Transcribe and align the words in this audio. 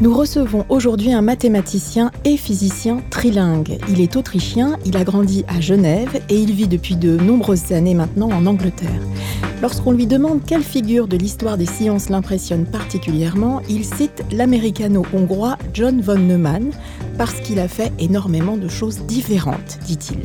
Nous 0.00 0.14
recevons 0.14 0.64
aujourd'hui 0.70 1.12
un 1.12 1.20
mathématicien 1.20 2.10
et 2.24 2.38
physicien 2.38 3.02
trilingue. 3.10 3.78
Il 3.90 4.00
est 4.00 4.16
autrichien, 4.16 4.78
il 4.86 4.96
a 4.96 5.04
grandi 5.04 5.44
à 5.46 5.60
Genève 5.60 6.22
et 6.30 6.38
il 6.38 6.54
vit 6.54 6.68
depuis 6.68 6.96
de 6.96 7.18
nombreuses 7.18 7.72
années 7.72 7.92
maintenant 7.92 8.30
en 8.30 8.46
Angleterre. 8.46 9.02
Lorsqu'on 9.60 9.92
lui 9.92 10.06
demande 10.06 10.40
quelle 10.46 10.62
figure 10.62 11.06
de 11.06 11.18
l'histoire 11.18 11.58
des 11.58 11.66
sciences 11.66 12.08
l'impressionne 12.08 12.64
particulièrement, 12.64 13.60
il 13.68 13.84
cite 13.84 14.24
l'américano-hongrois 14.32 15.58
John 15.74 16.00
von 16.00 16.18
Neumann 16.18 16.70
parce 17.18 17.38
qu'il 17.40 17.60
a 17.60 17.68
fait 17.68 17.92
énormément 17.98 18.56
de 18.56 18.68
choses 18.68 19.04
différentes, 19.04 19.80
dit-il. 19.86 20.20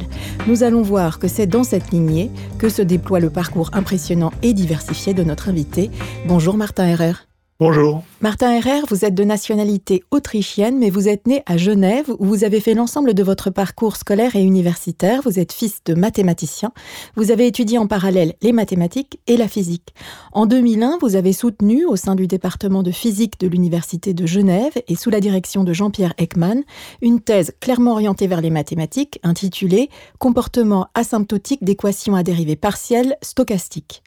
Nous 0.48 0.63
allons 0.63 0.84
voir 0.84 1.20
que 1.20 1.27
c'est 1.27 1.48
dans 1.48 1.65
cette 1.65 1.91
lignée 1.91 2.31
que 2.59 2.70
se 2.70 2.81
déploie 2.81 3.20
le 3.20 3.29
parcours 3.29 3.71
impressionnant 3.73 4.31
et 4.41 4.53
diversifié 4.53 5.13
de 5.13 5.26
notre 5.26 5.49
invité. 5.49 5.91
Bonjour 6.29 6.55
Martin 6.55 6.87
Herrer. 6.87 7.15
Bonjour. 7.57 8.03
Martin 8.20 8.51
Herrer, 8.51 8.81
vous 8.89 9.05
êtes 9.05 9.15
de 9.15 9.23
nationalité 9.23 10.03
autrichienne, 10.11 10.77
mais 10.77 10.89
vous 10.89 11.07
êtes 11.07 11.25
né 11.25 11.41
à 11.45 11.55
Genève, 11.55 12.13
où 12.20 12.25
vous 12.25 12.43
avez 12.43 12.59
fait 12.59 12.73
l'ensemble 12.73 13.13
de 13.13 13.23
votre 13.23 13.49
parcours 13.49 13.95
scolaire 13.95 14.35
et 14.35 14.43
universitaire. 14.43 15.21
Vous 15.23 15.39
êtes 15.39 15.53
fils 15.53 15.81
de 15.85 15.93
mathématicien. 15.93 16.73
Vous 17.15 17.31
avez 17.31 17.47
étudié 17.47 17.77
en 17.77 17.87
parallèle 17.87 18.34
les 18.41 18.51
mathématiques 18.51 19.21
et 19.27 19.37
la 19.37 19.47
physique. 19.47 19.93
En 20.34 20.47
2001, 20.47 20.97
vous 20.99 21.15
avez 21.15 21.31
soutenu, 21.31 21.85
au 21.85 21.95
sein 21.95 22.15
du 22.15 22.27
département 22.27 22.84
de 22.84 22.91
physique 22.91 23.39
de 23.39 23.47
l'Université 23.47 24.13
de 24.13 24.25
Genève 24.25 24.73
et 24.90 24.95
sous 24.97 25.09
la 25.09 25.21
direction 25.21 25.63
de 25.63 25.71
Jean-Pierre 25.71 26.13
Ekman, 26.17 26.62
une 27.01 27.21
thèse 27.21 27.53
clairement 27.62 27.93
orientée 27.93 28.27
vers 28.27 28.41
les 28.41 28.49
mathématiques, 28.49 29.21
intitulée 29.23 29.90
Comportement 30.19 30.87
asymptotique 30.93 31.63
d'équations 31.63 32.15
à 32.15 32.23
dérivée 32.23 32.57
partielle 32.57 33.15
stochastiques. 33.21 34.03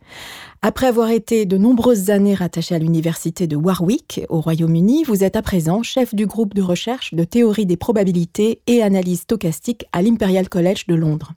Après 0.61 0.89
avoir 0.89 1.11
été 1.11 1.47
de 1.47 1.57
nombreuses 1.57 2.11
années 2.11 2.35
rattaché 2.35 2.75
à 2.75 2.81
l'université 2.81 3.47
de 3.47 3.55
Warwick, 3.55 4.23
au 4.29 4.41
Royaume-Uni, 4.41 5.05
vous 5.05 5.23
êtes 5.23 5.37
à 5.37 5.43
présent 5.43 5.85
chef 5.85 6.17
du 6.17 6.27
groupe 6.27 6.53
de 6.53 6.63
recherche 6.63 7.15
de 7.15 7.23
théorie 7.23 7.65
des 7.65 7.77
probabilités 7.77 8.61
et 8.67 8.83
analyse 8.83 9.21
stochastique 9.21 9.87
à 9.93 10.03
l'Imperial 10.03 10.49
College 10.49 10.87
de 10.89 10.97
Londres. 10.97 11.35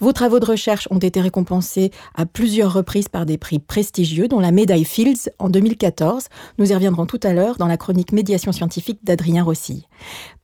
Vos 0.00 0.12
travaux 0.12 0.40
de 0.40 0.44
recherche 0.44 0.88
ont 0.90 0.98
été 0.98 1.20
récompensés 1.20 1.90
à 2.14 2.26
plusieurs 2.26 2.72
reprises 2.72 3.08
par 3.08 3.26
des 3.26 3.38
prix 3.38 3.58
prestigieux, 3.58 4.28
dont 4.28 4.40
la 4.40 4.52
médaille 4.52 4.84
Fields 4.84 5.30
en 5.38 5.48
2014. 5.48 6.26
Nous 6.58 6.70
y 6.70 6.74
reviendrons 6.74 7.06
tout 7.06 7.20
à 7.22 7.32
l'heure 7.32 7.56
dans 7.56 7.66
la 7.66 7.76
chronique 7.76 8.12
Médiation 8.12 8.52
scientifique 8.52 9.00
d'Adrien 9.04 9.42
Rossi. 9.42 9.86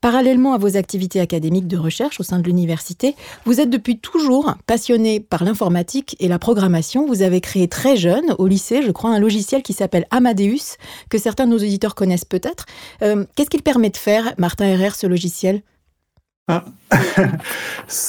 Parallèlement 0.00 0.54
à 0.54 0.58
vos 0.58 0.76
activités 0.76 1.20
académiques 1.20 1.68
de 1.68 1.76
recherche 1.76 2.18
au 2.18 2.22
sein 2.22 2.38
de 2.38 2.44
l'université, 2.44 3.14
vous 3.44 3.60
êtes 3.60 3.70
depuis 3.70 3.98
toujours 3.98 4.54
passionné 4.66 5.20
par 5.20 5.44
l'informatique 5.44 6.16
et 6.18 6.28
la 6.28 6.38
programmation. 6.38 7.06
Vous 7.06 7.22
avez 7.22 7.40
créé 7.40 7.68
très 7.68 7.96
jeune, 7.96 8.34
au 8.38 8.46
lycée, 8.46 8.82
je 8.82 8.90
crois, 8.90 9.10
un 9.10 9.20
logiciel 9.20 9.62
qui 9.62 9.72
s'appelle 9.72 10.06
Amadeus, 10.10 10.76
que 11.08 11.18
certains 11.18 11.46
de 11.46 11.50
nos 11.50 11.58
auditeurs 11.58 11.94
connaissent 11.94 12.24
peut-être. 12.24 12.66
Euh, 13.02 13.24
qu'est-ce 13.36 13.50
qu'il 13.50 13.62
permet 13.62 13.90
de 13.90 13.96
faire, 13.96 14.34
Martin 14.38 14.66
Herrer, 14.66 14.90
ce 14.90 15.06
logiciel? 15.06 15.62
Ah. 16.48 16.64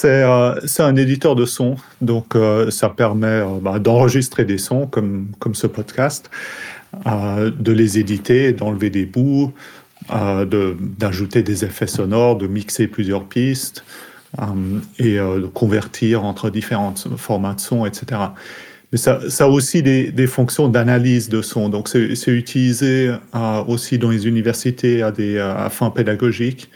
Euh, 0.05 0.59
c'est 0.65 0.83
un 0.83 0.95
éditeur 0.95 1.35
de 1.35 1.45
son, 1.45 1.75
donc 2.01 2.35
euh, 2.35 2.71
ça 2.71 2.89
permet 2.89 3.27
euh, 3.27 3.59
bah, 3.61 3.79
d'enregistrer 3.79 4.45
des 4.45 4.57
sons 4.57 4.87
comme, 4.87 5.27
comme 5.39 5.55
ce 5.55 5.67
podcast, 5.67 6.29
de 7.05 7.71
les 7.71 7.99
éditer, 7.99 8.53
d'enlever 8.53 8.89
des 8.89 9.05
bouts, 9.05 9.51
d'ajouter 10.09 11.41
des 11.41 11.65
effets 11.65 11.87
sonores, 11.87 12.37
de 12.37 12.47
mixer 12.47 12.87
plusieurs 12.87 13.25
pistes 13.25 13.83
et 14.99 15.15
de 15.15 15.47
convertir 15.47 16.23
entre 16.23 16.51
différents 16.51 16.93
formats 17.17 17.55
de 17.55 17.61
son, 17.61 17.87
etc. 17.87 18.21
Mais 18.91 18.99
ça, 18.99 19.19
a 19.39 19.47
aussi 19.47 19.81
des, 19.81 20.11
des 20.11 20.27
fonctions 20.27 20.67
d'analyse 20.67 21.29
de 21.29 21.41
son. 21.41 21.67
Donc, 21.67 21.89
c'est 21.89 22.31
utilisé 22.31 23.11
aussi 23.67 23.97
dans 23.97 24.11
les 24.11 24.27
universités 24.27 25.01
à 25.01 25.11
des 25.11 25.39
à 25.39 25.69
fins 25.71 25.89
pédagogiques. 25.89 26.69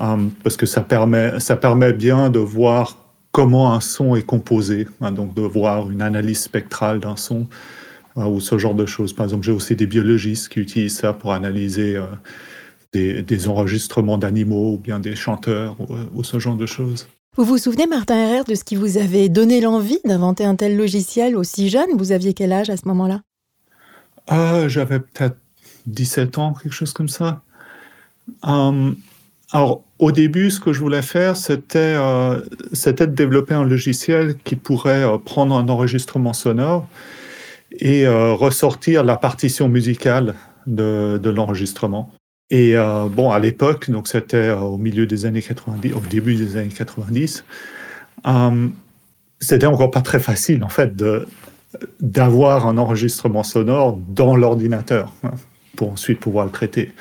Euh, 0.00 0.28
parce 0.42 0.56
que 0.56 0.66
ça 0.66 0.80
permet, 0.80 1.38
ça 1.40 1.56
permet 1.56 1.92
bien 1.92 2.30
de 2.30 2.38
voir 2.38 2.96
comment 3.32 3.72
un 3.74 3.80
son 3.80 4.16
est 4.16 4.22
composé, 4.22 4.88
hein, 5.00 5.12
donc 5.12 5.34
de 5.34 5.42
voir 5.42 5.90
une 5.90 6.02
analyse 6.02 6.40
spectrale 6.40 7.00
d'un 7.00 7.16
son 7.16 7.46
euh, 8.16 8.24
ou 8.24 8.40
ce 8.40 8.58
genre 8.58 8.74
de 8.74 8.86
choses. 8.86 9.12
Par 9.12 9.24
exemple, 9.24 9.44
j'ai 9.44 9.52
aussi 9.52 9.76
des 9.76 9.86
biologistes 9.86 10.48
qui 10.48 10.60
utilisent 10.60 10.96
ça 10.96 11.12
pour 11.12 11.32
analyser 11.32 11.96
euh, 11.96 13.22
des, 13.22 13.48
enregistrements 13.48 14.18
d'animaux 14.18 14.74
ou 14.74 14.78
bien 14.78 14.98
des 14.98 15.14
chanteurs 15.14 15.76
ou, 16.14 16.24
ce 16.24 16.38
genre 16.38 16.56
de 16.56 16.66
choses. 16.66 17.06
Vous 17.36 17.44
vous 17.44 17.58
souvenez, 17.58 17.86
Martin 17.86 18.16
Herrer, 18.16 18.44
de 18.44 18.54
ce 18.54 18.64
qui 18.64 18.74
vous 18.74 18.98
avait 18.98 19.28
donné 19.28 19.60
l'envie 19.60 20.00
d'inventer 20.04 20.44
un 20.44 20.56
tel 20.56 20.76
logiciel 20.76 21.36
aussi 21.36 21.68
jeune? 21.68 21.90
Vous 21.96 22.10
aviez 22.10 22.34
quel 22.34 22.52
âge 22.52 22.70
à 22.70 22.76
ce 22.76 22.88
moment-là? 22.88 23.20
J'avais 24.68 25.00
peut-être 25.00 25.36
17 25.86 26.38
ans, 26.38 26.54
quelque 26.54 26.72
chose 26.72 26.92
comme 26.92 27.08
ça. 27.08 27.42
Alors, 29.52 29.82
au 29.98 30.12
début, 30.12 30.50
ce 30.50 30.60
que 30.60 30.72
je 30.72 30.78
voulais 30.78 31.02
faire, 31.02 31.36
c'était 31.36 31.78
euh, 31.78 32.40
de 32.72 33.04
développer 33.06 33.54
un 33.54 33.64
logiciel 33.64 34.36
qui 34.44 34.54
pourrait 34.54 35.02
euh, 35.02 35.18
prendre 35.18 35.56
un 35.56 35.68
enregistrement 35.68 36.32
sonore 36.32 36.86
et 37.72 38.06
euh, 38.06 38.32
ressortir 38.32 39.02
la 39.02 39.16
partition 39.16 39.68
musicale 39.68 40.34
de, 40.66 41.20
l'enregistrement. 41.24 42.12
Et 42.52 42.74
bon, 43.12 43.30
à 43.30 43.38
l'époque, 43.38 43.90
donc 43.90 44.08
c'était 44.08 44.50
au 44.50 44.76
milieu 44.76 45.06
des 45.06 45.24
années 45.24 45.40
90, 45.40 45.92
au 45.92 46.00
début 46.00 46.34
des 46.34 46.56
années 46.56 46.68
90, 46.68 47.44
c'était 49.40 49.66
encore 49.66 49.92
pas 49.92 50.00
très 50.00 50.18
facile 50.18 50.64
en 50.64 50.68
fait 50.68 50.92
d'avoir 52.00 52.66
un 52.66 52.76
enregistrement 52.76 53.44
sonore 53.44 54.00
dans 54.08 54.34
l'ordinateur 54.34 55.12
hein, 55.22 55.30
pour 55.76 55.92
ensuite 55.92 56.18
pouvoir 56.18 56.44
le 56.44 56.50
traiter. 56.50 56.92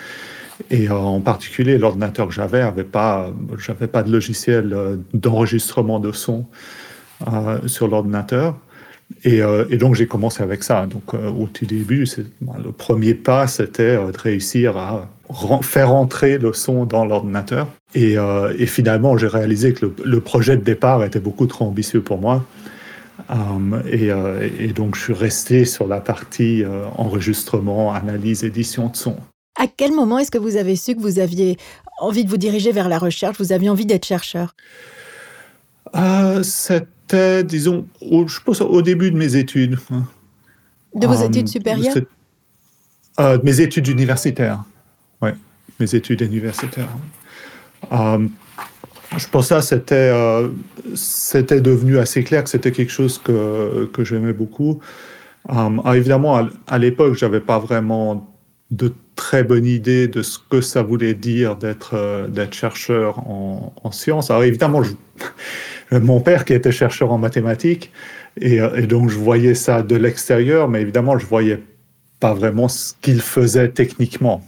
Et 0.69 0.89
euh, 0.89 0.95
en 0.95 1.21
particulier, 1.21 1.77
l'ordinateur 1.77 2.27
que 2.27 2.33
j'avais 2.33 2.59
n'avait 2.59 2.83
pas, 2.83 3.31
j'avais 3.57 3.87
pas 3.87 4.03
de 4.03 4.11
logiciel 4.11 4.73
euh, 4.73 4.97
d'enregistrement 5.13 5.99
de 5.99 6.11
son 6.11 6.45
euh, 7.27 7.67
sur 7.67 7.87
l'ordinateur. 7.87 8.57
Et, 9.23 9.39
et, 9.71 9.77
donc 9.77 9.95
j'ai 9.95 10.05
commencé 10.05 10.43
avec 10.43 10.61
ça. 10.61 10.85
Donc 10.85 11.15
au 11.15 11.47
tout 11.47 11.65
début, 11.65 12.05
le 12.63 12.71
premier 12.71 13.15
pas, 13.15 13.47
c'était 13.47 13.95
de 13.95 14.15
réussir 14.15 14.77
à 14.77 15.09
faire 15.63 15.91
entrer 15.91 16.37
le 16.37 16.53
son 16.53 16.85
dans 16.85 17.05
l'ordinateur. 17.05 17.67
Et, 17.95 18.17
et, 18.59 18.65
finalement, 18.67 19.17
j'ai 19.17 19.25
réalisé 19.25 19.73
que 19.73 19.91
le, 20.05 20.19
projet 20.19 20.57
de 20.57 20.63
départ 20.63 21.03
était 21.03 21.19
beaucoup 21.19 21.47
trop 21.47 21.65
ambitieux 21.65 22.01
pour 22.01 22.19
moi. 22.19 22.45
et, 23.91 24.09
et, 24.59 24.67
donc 24.67 24.95
je 24.95 25.01
suis 25.01 25.13
resté 25.13 25.65
sur 25.65 25.87
la 25.87 26.01
partie 26.01 26.63
enregistrement, 26.95 27.91
analyse, 27.91 28.43
édition 28.43 28.89
de 28.89 28.95
son. 28.95 29.17
À 29.55 29.67
quel 29.67 29.91
moment 29.93 30.19
est-ce 30.19 30.31
que 30.31 30.37
vous 30.37 30.55
avez 30.55 30.75
su 30.75 30.95
que 30.95 31.01
vous 31.01 31.19
aviez 31.19 31.57
envie 31.99 32.23
de 32.23 32.29
vous 32.29 32.37
diriger 32.37 32.71
vers 32.71 32.87
la 32.87 32.97
recherche, 32.97 33.37
vous 33.39 33.51
aviez 33.51 33.69
envie 33.69 33.85
d'être 33.85 34.05
chercheur? 34.05 34.55
Euh, 35.95 36.43
C'était, 36.43 37.43
disons, 37.43 37.87
au, 38.01 38.27
je 38.27 38.39
pense 38.41 38.61
au 38.61 38.81
début 38.81 39.11
de 39.11 39.17
mes 39.17 39.35
études. 39.35 39.77
De 40.95 41.07
vos 41.07 41.21
euh, 41.21 41.25
études 41.25 41.47
supérieures? 41.49 41.95
euh, 43.19 43.37
Mes 43.43 43.59
études 43.59 43.87
universitaires, 43.87 44.63
oui, 45.21 45.31
mes 45.79 45.93
études 45.95 46.21
universitaires. 46.21 46.89
je 47.91 49.27
pense 49.31 49.49
que 49.49 49.61
c'était, 49.61 50.13
c'était 50.95 51.59
devenu 51.61 51.97
assez 51.97 52.23
clair 52.23 52.43
que 52.43 52.49
c'était 52.49 52.71
quelque 52.71 52.91
chose 52.91 53.17
que, 53.17 53.89
que 53.91 54.03
j'aimais 54.05 54.33
beaucoup. 54.33 54.79
évidemment, 55.93 56.37
à, 56.37 56.49
à 56.67 56.77
l'époque, 56.77 57.15
j'avais 57.15 57.41
pas 57.41 57.59
vraiment 57.59 58.28
de 58.71 58.93
très 59.15 59.43
bonne 59.43 59.65
idée 59.65 60.07
de 60.07 60.21
ce 60.21 60.37
que 60.37 60.61
ça 60.61 60.83
voulait 60.83 61.13
dire 61.13 61.55
d'être 61.55 61.95
euh, 61.95 62.27
d'être 62.27 62.53
chercheur 62.53 63.19
en, 63.27 63.73
en, 63.83 63.91
sciences. 63.91 64.29
Alors 64.29 64.43
évidemment, 64.43 64.81
mon 65.91 66.21
père 66.21 66.45
qui 66.45 66.53
était 66.53 66.71
chercheur 66.71 67.11
en 67.11 67.17
mathématiques, 67.17 67.91
et, 68.39 68.61
euh, 68.61 68.75
et 68.75 68.87
donc 68.87 69.09
je 69.09 69.17
voyais 69.17 69.55
ça 69.55 69.81
de 69.81 69.95
l'extérieur, 69.95 70.69
mais 70.69 70.81
évidemment, 70.81 71.17
je 71.17 71.25
voyais 71.25 71.63
pas 72.19 72.33
vraiment 72.33 72.67
ce 72.67 72.93
qu'il 73.01 73.21
faisait 73.21 73.69
techniquement. 73.69 74.43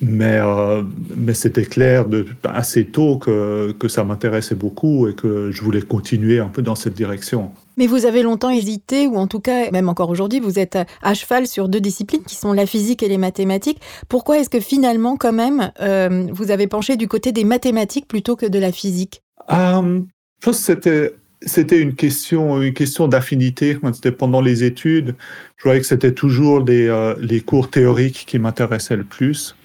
Mais, 0.00 0.38
euh, 0.38 0.82
mais 1.16 1.34
c'était 1.34 1.64
clair 1.64 2.06
de, 2.06 2.26
assez 2.44 2.86
tôt 2.86 3.18
que, 3.18 3.72
que 3.72 3.88
ça 3.88 4.04
m'intéressait 4.04 4.54
beaucoup 4.54 5.08
et 5.08 5.14
que 5.14 5.50
je 5.50 5.62
voulais 5.62 5.82
continuer 5.82 6.38
un 6.38 6.48
peu 6.48 6.62
dans 6.62 6.74
cette 6.74 6.94
direction. 6.94 7.50
Mais 7.76 7.86
vous 7.86 8.06
avez 8.06 8.22
longtemps 8.22 8.50
hésité, 8.50 9.06
ou 9.06 9.16
en 9.16 9.26
tout 9.26 9.40
cas, 9.40 9.70
même 9.70 9.88
encore 9.88 10.10
aujourd'hui, 10.10 10.40
vous 10.40 10.58
êtes 10.58 10.78
à 11.02 11.14
cheval 11.14 11.46
sur 11.46 11.68
deux 11.68 11.80
disciplines 11.80 12.22
qui 12.24 12.34
sont 12.34 12.52
la 12.52 12.66
physique 12.66 13.02
et 13.02 13.08
les 13.08 13.18
mathématiques. 13.18 13.80
Pourquoi 14.08 14.38
est-ce 14.38 14.50
que 14.50 14.60
finalement, 14.60 15.16
quand 15.16 15.32
même, 15.32 15.70
euh, 15.80 16.26
vous 16.32 16.50
avez 16.50 16.66
penché 16.66 16.96
du 16.96 17.08
côté 17.08 17.32
des 17.32 17.44
mathématiques 17.44 18.08
plutôt 18.08 18.36
que 18.36 18.46
de 18.46 18.58
la 18.58 18.72
physique? 18.72 19.22
Euh, 19.50 20.00
Je 20.40 20.44
pense 20.44 20.58
que 20.58 20.64
c'était 20.64 21.14
c'était 21.42 21.80
une 21.80 21.94
question, 21.94 22.60
une 22.60 22.74
question 22.74 23.08
d'affinité. 23.08 23.78
C'était 23.94 24.12
pendant 24.12 24.42
les 24.42 24.62
études. 24.62 25.14
Je 25.56 25.64
voyais 25.64 25.80
que 25.80 25.86
c'était 25.86 26.12
toujours 26.12 26.60
les, 26.60 26.86
euh, 26.86 27.14
les 27.18 27.40
cours 27.40 27.70
théoriques 27.70 28.24
qui 28.26 28.38
m'intéressaient 28.38 28.96
le 28.96 29.04
plus 29.04 29.56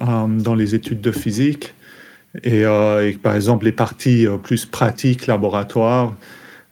dans 0.00 0.54
les 0.54 0.74
études 0.74 1.00
de 1.00 1.12
physique. 1.12 1.74
Et, 2.42 2.64
euh, 2.64 3.12
par 3.22 3.34
exemple, 3.34 3.64
les 3.64 3.72
parties 3.72 4.26
euh, 4.26 4.36
plus 4.36 4.66
pratiques, 4.66 5.26
laboratoires, 5.26 6.14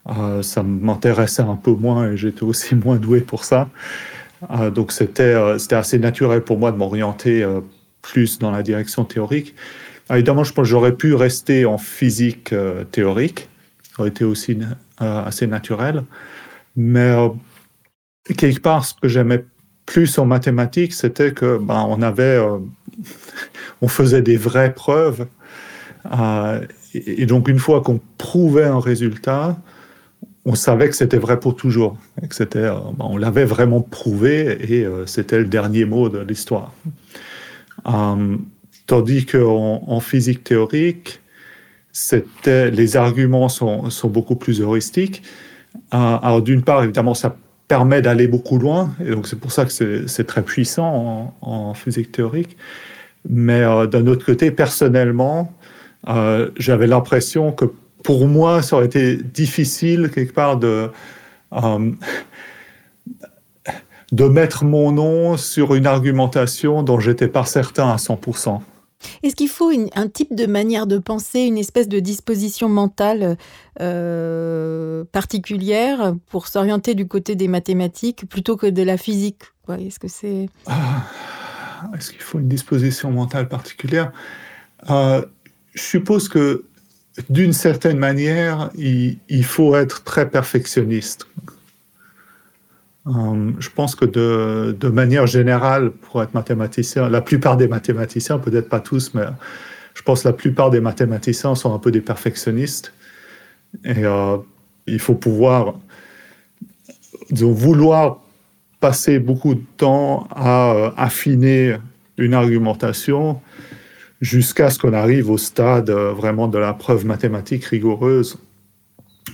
euh, 0.08 0.42
ça 0.42 0.62
m'intéressait 0.62 1.42
un 1.42 1.56
peu 1.56 1.72
moins 1.72 2.10
et 2.10 2.16
j'étais 2.16 2.42
aussi 2.42 2.74
moins 2.84 2.96
doué 2.96 3.20
pour 3.20 3.44
ça. 3.44 3.68
Euh, 4.50 4.70
donc 4.70 4.92
c'était 4.92 5.34
assez 5.72 5.98
naturel 5.98 6.42
pour 6.42 6.58
moi 6.58 6.70
de 6.70 6.76
m'orienter 6.76 7.46
plus 8.02 8.38
dans 8.38 8.50
la 8.50 8.62
direction 8.62 9.04
théorique. 9.04 9.54
évidemment, 10.10 10.44
je 10.44 10.52
pense 10.52 10.64
que 10.64 10.70
j'aurais 10.70 10.94
pu 10.94 11.14
rester 11.14 11.64
en 11.64 11.78
physique 11.78 12.54
théorique 12.90 13.48
aurait 13.98 14.08
été 14.08 14.24
aussi 14.24 14.58
euh, 15.02 15.24
assez 15.24 15.46
naturel. 15.46 16.04
Mais 16.76 17.10
euh, 17.10 17.28
quelque 18.36 18.60
part, 18.60 18.84
ce 18.84 18.94
que 18.94 19.08
j'aimais 19.08 19.44
plus 19.86 20.18
en 20.18 20.26
mathématiques, 20.26 20.92
c'était 20.92 21.32
que 21.32 21.58
ben, 21.58 21.86
on 21.88 22.02
avait, 22.02 22.22
euh, 22.22 22.58
on 23.82 23.88
faisait 23.88 24.22
des 24.22 24.36
vraies 24.36 24.72
preuves. 24.72 25.26
Euh, 26.12 26.60
et 26.94 27.26
donc, 27.26 27.48
une 27.48 27.58
fois 27.58 27.80
qu'on 27.82 28.00
prouvait 28.18 28.64
un 28.64 28.80
résultat, 28.80 29.58
on 30.44 30.54
savait 30.54 30.88
que 30.88 30.96
c'était 30.96 31.18
vrai 31.18 31.40
pour 31.40 31.56
toujours. 31.56 31.98
Et 32.22 32.26
euh, 32.56 32.72
ben, 32.96 33.06
on 33.10 33.16
l'avait 33.16 33.44
vraiment 33.44 33.80
prouvé 33.80 34.58
et 34.72 34.86
c'était 35.06 35.38
le 35.38 35.46
dernier 35.46 35.84
mot 35.84 36.08
de 36.08 36.18
l'histoire. 36.18 36.72
tandis 38.86 39.26
qu'en 39.26 39.82
en 39.86 40.00
physique 40.00 40.44
théorique, 40.44 41.20
c'était 41.92 42.70
les 42.70 42.96
arguments 42.96 43.48
sont, 43.48 43.88
sont, 43.90 44.08
beaucoup 44.08 44.36
plus 44.36 44.60
heuristiques. 44.60 45.22
Alors 45.90 46.42
d'une 46.42 46.62
part, 46.62 46.82
évidemment, 46.82 47.14
ça 47.14 47.36
permet 47.68 48.02
d'aller 48.02 48.28
beaucoup 48.28 48.58
loin, 48.58 48.94
et 49.04 49.10
donc 49.10 49.26
c'est 49.26 49.38
pour 49.38 49.52
ça 49.52 49.64
que 49.64 50.06
c'est 50.06 50.24
très 50.24 50.42
puissant 50.42 51.34
en, 51.40 51.74
physique 51.74 52.12
théorique. 52.12 52.56
Mais 53.28 53.62
euh, 53.62 53.86
d'un 53.86 54.06
autre 54.06 54.24
côté, 54.24 54.50
personnellement, 54.50 55.52
euh, 56.08 56.50
j'avais 56.56 56.86
l'impression 56.86 57.52
que 57.52 57.64
pour 58.02 58.28
moi, 58.28 58.60
ça 58.60 58.76
aurait 58.76 58.86
été 58.86 59.16
difficile 59.16 60.10
quelque 60.14 60.34
part 60.34 60.58
de 60.58 60.90
euh, 61.54 61.90
de 64.12 64.24
mettre 64.24 64.64
mon 64.64 64.92
nom 64.92 65.36
sur 65.36 65.74
une 65.74 65.86
argumentation 65.86 66.82
dont 66.82 67.00
j'étais 67.00 67.28
pas 67.28 67.44
certain 67.44 67.90
à 67.90 67.96
100%. 67.96 68.60
Est-ce 69.22 69.36
qu'il 69.36 69.48
faut 69.48 69.70
un 69.94 70.08
type 70.08 70.34
de 70.34 70.46
manière 70.46 70.86
de 70.86 70.98
penser, 70.98 71.40
une 71.40 71.58
espèce 71.58 71.88
de 71.88 72.00
disposition 72.00 72.68
mentale 72.68 73.36
euh, 73.80 75.04
particulière 75.12 76.14
pour 76.28 76.48
s'orienter 76.48 76.94
du 76.94 77.06
côté 77.06 77.34
des 77.34 77.48
mathématiques 77.48 78.28
plutôt 78.28 78.56
que 78.56 78.66
de 78.66 78.82
la 78.82 78.96
physique 78.96 79.42
Est-ce 79.68 79.98
que 79.98 80.08
c'est 80.08 80.48
ah, 80.66 81.02
Est-ce 81.96 82.12
qu'il 82.12 82.22
faut 82.22 82.38
une 82.38 82.48
disposition 82.48 83.10
mentale 83.10 83.48
particulière? 83.48 84.12
Euh, 84.90 85.24
Je 85.74 85.82
suppose 85.82 86.28
que 86.28 86.64
d'une 87.30 87.52
certaine 87.52 87.98
manière, 87.98 88.70
il, 88.76 89.44
faut 89.44 89.76
être 89.76 90.02
très 90.02 90.28
perfectionniste. 90.28 91.26
Euh, 93.06 93.52
je 93.58 93.68
pense 93.68 93.94
que 93.94 94.04
de, 94.06 94.88
manière 94.88 95.26
générale, 95.26 95.90
pour 95.90 96.22
être 96.22 96.34
mathématicien, 96.34 97.08
la 97.08 97.20
plupart 97.20 97.56
des 97.56 97.68
mathématiciens, 97.68 98.38
peut-être 98.38 98.68
pas 98.68 98.80
tous, 98.80 99.12
mais 99.14 99.24
je 99.94 100.02
pense 100.02 100.22
que 100.22 100.28
la 100.28 100.34
plupart 100.34 100.70
des 100.70 100.80
mathématiciens 100.80 101.54
sont 101.54 101.74
un 101.74 101.78
peu 101.78 101.90
des 101.90 102.00
perfectionnistes. 102.00 102.92
Et 103.84 104.04
euh, 104.04 104.38
il 104.86 104.98
faut 104.98 105.14
pouvoir, 105.14 105.74
disons, 107.30 107.52
vouloir 107.52 108.20
passer 108.80 109.18
beaucoup 109.18 109.54
de 109.54 109.62
temps 109.76 110.26
à 110.30 110.72
euh, 110.72 110.90
affiner 110.96 111.76
une 112.16 112.34
argumentation 112.34 113.40
jusqu'à 114.20 114.70
ce 114.70 114.78
qu'on 114.78 114.92
arrive 114.92 115.30
au 115.30 115.36
stade 115.36 115.90
vraiment 115.90 116.48
de 116.48 116.58
la 116.58 116.72
preuve 116.72 117.04
mathématique 117.04 117.64
rigoureuse 117.64 118.38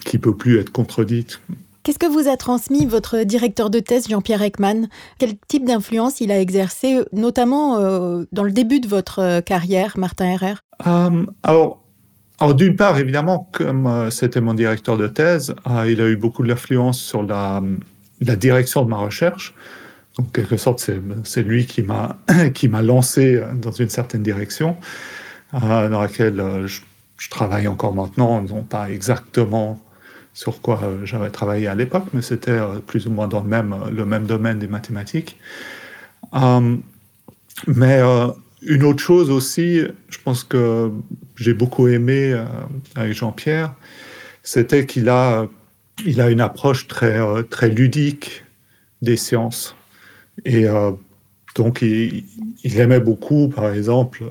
qui 0.05 0.19
peut 0.19 0.35
plus 0.35 0.59
être 0.59 0.71
contredite. 0.71 1.41
Qu'est-ce 1.83 1.99
que 1.99 2.07
vous 2.07 2.29
a 2.29 2.37
transmis 2.37 2.85
votre 2.85 3.23
directeur 3.23 3.71
de 3.71 3.81
thèse, 3.81 4.07
Jean-Pierre 4.09 4.43
Ekman? 4.43 4.89
Quel 5.19 5.39
type 5.49 5.65
d'influence 5.65 6.21
il 6.21 6.31
a 6.31 6.39
exercé, 6.39 7.01
notamment 7.13 7.79
euh, 7.79 8.25
dans 8.33 8.45
le 8.45 8.53
début 8.53 8.81
de 8.81 8.87
votre 8.87 9.21
euh, 9.21 9.41
carrière, 9.41 9.97
Martin 9.97 10.27
Herrer 10.27 10.55
euh, 10.87 11.25
Alors, 11.43 11.81
d'une 12.55 12.77
part, 12.77 12.99
évidemment, 12.99 13.49
comme 13.53 14.11
c'était 14.11 14.43
mon 14.43 14.53
directeur 14.53 14.99
de 14.99 15.07
thèse, 15.07 15.55
il 15.87 16.01
a 16.03 16.09
eu 16.09 16.17
beaucoup 16.17 16.43
d'influence 16.43 17.01
sur 17.01 17.23
la, 17.23 17.63
direction 18.21 18.85
de 18.85 18.91
ma 18.91 18.99
recherche. 18.99 19.55
Donc, 20.19 20.29
en 20.29 20.31
quelque 20.33 20.59
sorte, 20.59 20.91
c'est 21.25 21.43
lui 21.43 21.67
qui 22.55 22.69
m'a 22.69 22.83
lancé 22.83 23.43
dans 23.55 23.73
une 23.73 23.89
certaine 23.89 24.23
direction, 24.23 24.77
dans 25.53 26.01
laquelle 26.01 26.67
je 26.67 27.31
travaille 27.31 27.69
encore 27.69 27.95
maintenant, 27.95 28.43
non 28.43 28.63
pas 28.63 28.91
exactement 28.91 29.81
sur 30.41 30.63
quoi 30.63 30.81
euh, 30.83 31.05
j'avais 31.05 31.29
travaillé 31.29 31.67
à 31.67 31.75
l'époque, 31.75 32.07
mais 32.15 32.23
c'était 32.23 32.51
euh, 32.53 32.79
plus 32.79 33.07
ou 33.07 33.11
moins 33.11 33.29
dans 33.29 33.43
le 33.43 33.49
même, 33.49 33.77
le 33.93 34.07
même 34.07 34.25
domaine 34.25 34.59
des 34.59 34.69
mathématiques. 34.69 35.37
Euh, 36.33 36.77
mais 37.67 38.01
euh, 38.01 38.29
une 38.63 38.85
autre 38.85 39.03
chose 39.03 39.29
aussi, 39.31 39.83
je 40.09 40.19
pense 40.25 40.43
que 40.45 40.91
j'ai 41.37 41.53
beaucoup 41.53 41.89
aimé 41.89 42.33
euh, 42.33 42.47
avec 42.95 43.13
Jean-Pierre, 43.13 43.75
c'était 44.43 44.87
qu'il 44.87 45.11
a, 45.11 45.47
il 46.07 46.23
a 46.23 46.31
une 46.31 46.41
approche 46.41 46.89
très, 46.89 47.21
euh, 47.21 47.43
très 47.43 47.69
ludique 47.69 48.47
des 49.03 49.19
sciences. 49.19 49.77
Et 50.47 50.65
donc, 51.55 51.83
il, 51.83 52.25
il, 52.65 52.81
aimait 52.81 53.01
beaucoup, 53.01 53.49
par 53.49 53.75
exemple, 53.75 54.25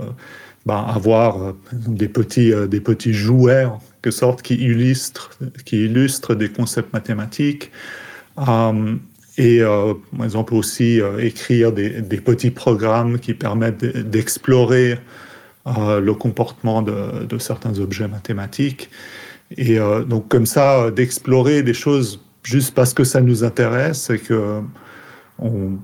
ben, 0.65 0.83
avoir 0.87 1.53
des 1.71 2.07
petits, 2.07 2.51
des 2.67 2.79
petits 2.79 3.13
jouets 3.13 3.67
sorte 4.09 4.41
qui 4.41 4.55
illustre, 4.55 5.31
qui 5.65 5.85
illustre 5.85 6.35
des 6.35 6.49
concepts 6.49 6.93
mathématiques. 6.93 7.71
Euh, 8.47 8.95
et 9.39 9.61
euh, 9.61 9.93
par 10.15 10.25
exemple 10.25 10.53
aussi 10.53 11.01
euh, 11.01 11.17
écrire 11.19 11.71
des, 11.71 12.01
petits 12.01 12.51
programmes 12.51 13.19
qui 13.19 13.33
permettent 13.33 13.85
d'explorer 13.85 14.99
euh, 15.65 16.01
le 16.01 16.13
comportement 16.13 16.81
de, 16.81 17.37
certains 17.39 17.79
objets 17.79 18.09
mathématiques. 18.09 18.89
Et 19.57 19.79
donc 20.07 20.27
comme 20.27 20.45
ça, 20.45 20.91
d'explorer 20.91 21.63
des 21.63 21.73
choses 21.73 22.23
juste 22.43 22.75
parce 22.75 22.93
que 22.93 23.03
ça 23.03 23.19
nous 23.19 23.43
intéresse 23.43 24.11
et 24.11 24.19
que 24.19 24.61
on, 25.39 25.79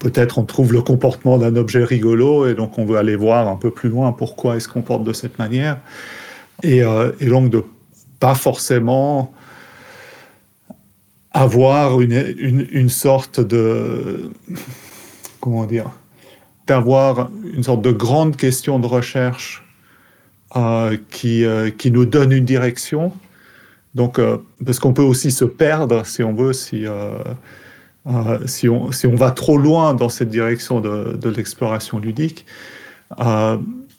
peut-être 0.00 0.38
on 0.38 0.44
trouve 0.44 0.72
le 0.72 0.82
comportement 0.82 1.38
d'un 1.38 1.54
objet 1.54 1.84
rigolo 1.84 2.48
et 2.48 2.54
donc 2.54 2.76
on 2.76 2.84
veut 2.84 2.96
aller 2.96 3.14
voir 3.14 3.46
un 3.46 3.54
peu 3.54 3.70
plus 3.70 3.88
loin 3.88 4.10
pourquoi 4.10 4.56
il 4.56 4.60
se 4.60 4.66
comporte 4.66 5.04
de 5.04 5.12
cette 5.12 5.38
manière. 5.38 5.78
Et, 6.62 6.82
euh, 6.82 7.12
et 7.20 7.26
donc 7.26 7.50
de 7.50 7.64
pas 8.18 8.34
forcément 8.34 9.32
avoir 11.32 12.00
une, 12.00 12.66
une, 12.70 12.88
sorte 12.88 13.40
de 13.40 14.30
comment 15.40 15.64
dire 15.64 15.90
d'avoir 16.66 17.30
une 17.54 17.62
sorte 17.62 17.82
de 17.82 17.92
grande 17.92 18.36
question 18.36 18.78
de 18.78 18.86
recherche 18.86 19.64
euh, 20.56 20.96
qui, 21.10 21.44
euh, 21.44 21.70
qui 21.70 21.90
nous 21.90 22.04
donne 22.04 22.32
une 22.32 22.44
direction. 22.44 23.12
Donc, 23.94 24.20
parce 24.64 24.78
qu'on 24.78 24.92
peut 24.92 25.02
aussi 25.02 25.32
se 25.32 25.44
perdre, 25.44 26.06
si 26.06 26.22
on 26.22 26.32
veut, 26.32 26.52
si, 26.52 26.84
si, 28.46 28.68
on, 28.68 28.92
si 28.92 29.06
on 29.08 29.16
va 29.16 29.32
trop 29.32 29.58
loin 29.58 29.94
dans 29.94 30.08
cette 30.08 30.28
direction 30.28 30.80
de, 30.80 31.16
de 31.20 31.28
l'exploration 31.28 31.98
ludique. 31.98 32.46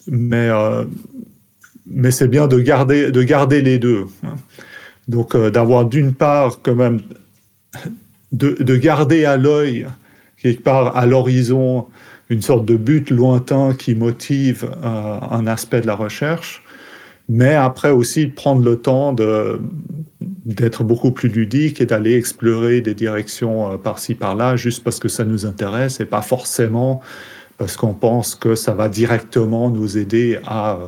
Mais, 0.08 0.50
mais 1.88 2.12
c'est 2.12 2.28
bien 2.28 2.48
de 2.48 2.60
garder, 2.60 3.12
de 3.12 3.24
garder 3.24 3.62
les 3.62 3.80
deux. 3.80 4.06
Donc 5.08 5.36
euh, 5.36 5.50
d'avoir 5.50 5.86
d'une 5.86 6.14
part 6.14 6.60
quand 6.62 6.76
même 6.76 7.02
de, 8.32 8.56
de 8.62 8.76
garder 8.76 9.26
à 9.26 9.38
l'œil 9.38 9.88
quelque 10.42 10.64
part 10.64 10.96
à 10.98 11.06
l'horizon 11.06 11.88
une 12.30 12.42
sorte 12.42 12.66
de 12.66 12.76
but 12.76 13.10
lointain 13.10 13.74
qui 13.74 13.94
motive 13.94 14.70
euh, 14.84 15.20
un 15.30 15.48
aspect 15.48 15.82
de 15.82 15.88
la 15.88 15.96
recherche, 15.96 16.64
mais 17.28 17.56
après 17.56 17.92
aussi 17.92 18.28
de 18.28 18.32
prendre 18.32 18.64
le 18.64 18.78
temps 18.78 19.14
d'être 20.46 20.84
beaucoup 20.86 21.12
plus 21.12 21.28
ludique 21.28 21.82
et 21.82 21.86
d'aller 21.86 22.16
explorer 22.16 22.80
des 22.80 22.94
directions 22.94 23.74
euh, 23.74 23.78
par-ci 23.78 24.16
par-là 24.16 24.56
juste 24.56 24.84
parce 24.84 25.00
que 25.00 25.10
ça 25.10 25.26
nous 25.26 25.46
intéresse 25.46 26.00
et 26.00 26.06
pas 26.06 26.22
forcément 26.22 27.02
parce 27.58 27.76
qu'on 27.76 27.94
pense 27.94 28.34
que 28.34 28.56
ça 28.56 28.74
va 28.74 28.88
directement 28.88 29.70
nous 29.70 29.98
aider 29.98 30.40
à 30.48 30.80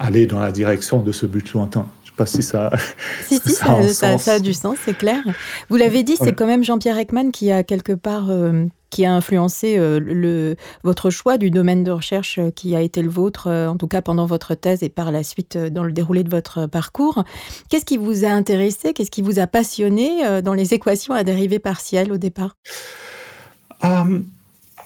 aller 0.00 0.26
dans 0.26 0.40
la 0.40 0.50
direction 0.50 1.02
de 1.02 1.12
ce 1.12 1.26
but 1.26 1.52
lointain. 1.52 1.86
Je 2.02 2.08
ne 2.08 2.12
sais 2.12 2.16
pas 2.16 2.26
si 2.26 2.42
ça. 2.42 2.70
Si, 3.26 3.38
si, 3.38 3.52
ça, 3.54 4.32
a 4.32 4.40
du 4.40 4.54
sens, 4.54 4.78
c'est 4.84 4.96
clair. 4.96 5.22
Vous 5.68 5.76
l'avez 5.76 6.02
dit, 6.02 6.16
c'est 6.16 6.32
quand 6.32 6.46
même 6.46 6.64
Jean-Pierre 6.64 6.98
Ekman 6.98 7.30
qui 7.30 7.52
a 7.52 7.62
quelque 7.62 7.92
part. 7.92 8.30
Euh, 8.30 8.64
qui 8.88 9.06
a 9.06 9.14
influencé 9.14 9.78
euh, 9.78 10.00
le, 10.00 10.56
votre 10.82 11.10
choix 11.10 11.38
du 11.38 11.52
domaine 11.52 11.84
de 11.84 11.92
recherche 11.92 12.40
euh, 12.40 12.50
qui 12.50 12.74
a 12.74 12.80
été 12.80 13.02
le 13.02 13.08
vôtre, 13.08 13.48
en 13.48 13.76
tout 13.76 13.86
cas 13.86 14.02
pendant 14.02 14.26
votre 14.26 14.56
thèse 14.56 14.82
et 14.82 14.88
par 14.88 15.12
la 15.12 15.22
suite 15.22 15.56
dans 15.56 15.84
le 15.84 15.92
déroulé 15.92 16.24
de 16.24 16.28
votre 16.28 16.66
parcours. 16.66 17.22
Qu'est-ce 17.68 17.84
qui 17.84 17.98
vous 17.98 18.24
a 18.24 18.30
intéressé? 18.30 18.92
Qu'est-ce 18.92 19.12
qui 19.12 19.22
vous 19.22 19.38
a 19.38 19.46
passionné 19.46 20.42
dans 20.42 20.54
les 20.54 20.74
équations 20.74 21.14
à 21.14 21.22
dérivée 21.22 21.60
partielle 21.60 22.10
au 22.10 22.16
départ? 22.16 22.56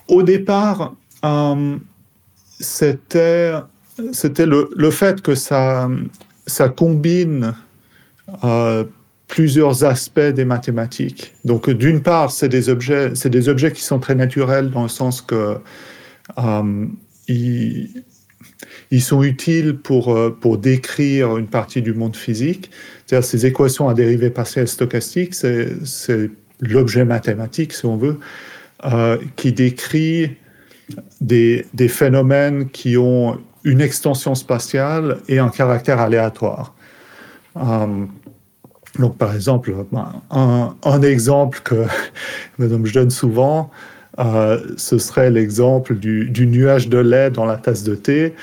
Au 0.09 0.23
départ, 0.23 0.95
c'était 2.61 3.53
c'était 4.13 4.47
le, 4.47 4.71
le, 4.77 4.91
fait 4.91 5.21
que 5.23 5.35
ça, 5.35 5.89
ça 6.47 6.69
combine 6.69 7.55
euh, 8.43 8.85
plusieurs 9.29 9.85
aspects 9.85 10.21
des 10.21 10.45
mathématiques. 10.45 11.35
Donc, 11.45 11.71
d'une 11.71 12.03
part, 12.03 12.31
c'est 12.31 12.49
des 12.49 12.69
objets, 12.69 13.15
c'est 13.15 13.31
des 13.31 13.49
objets 13.49 13.73
qui 13.73 13.83
sont 13.83 13.99
très 13.99 14.15
naturels 14.15 14.71
dans 14.71 14.83
le 14.83 14.89
sens 14.89 15.23
que 15.23 15.59
euh, 16.39 16.87
ils, 17.29 18.05
ils, 18.91 19.03
sont 19.03 19.23
utiles 19.23 19.77
pour, 19.77 20.15
euh, 20.15 20.31
pour 20.31 20.59
décrire 20.59 21.37
une 21.37 21.47
partie 21.49 21.83
du 21.83 21.95
monde 21.95 22.17
physique. 22.17 22.71
C'est-à-dire 23.07 23.27
ces 23.27 23.47
équations 23.47 23.89
à 23.89 23.95
dérivée 23.95 24.31
partielle 24.31 24.69
stochastique, 24.69 25.35
c'est 25.35 26.31
l'objet 26.61 27.05
mathématique, 27.05 27.73
si 27.73 27.87
on 27.87 27.97
veut, 27.97 28.19
qui 29.37 29.53
décrit 29.53 30.37
des, 31.21 31.67
des 31.73 31.89
phénomènes 31.89 32.69
qui 32.69 32.97
ont 32.97 33.41
une 33.65 33.81
extension 33.81 34.35
spatiale 34.35 35.19
et 35.29 35.39
un 35.39 35.49
caractère 35.49 36.01
aléatoire. 36.01 36.75
Euh, 37.57 38.07
donc, 38.99 39.17
par 39.19 39.35
exemple, 39.35 39.75
ben, 39.91 40.23
un, 40.31 41.03
exemple 41.03 41.61
que 41.65 41.85
je 42.59 42.93
donne 42.93 43.11
souvent, 43.11 43.71
euh, 44.19 44.61
ce 44.77 44.99
serait 44.99 45.31
l'exemple 45.31 45.97
du, 45.97 46.47
nuage 46.47 46.89
de 46.89 46.99
lait 46.99 47.31
dans 47.31 47.47
la 47.47 47.57
tasse 47.57 47.83
de 47.83 47.95
thé. 47.95 48.35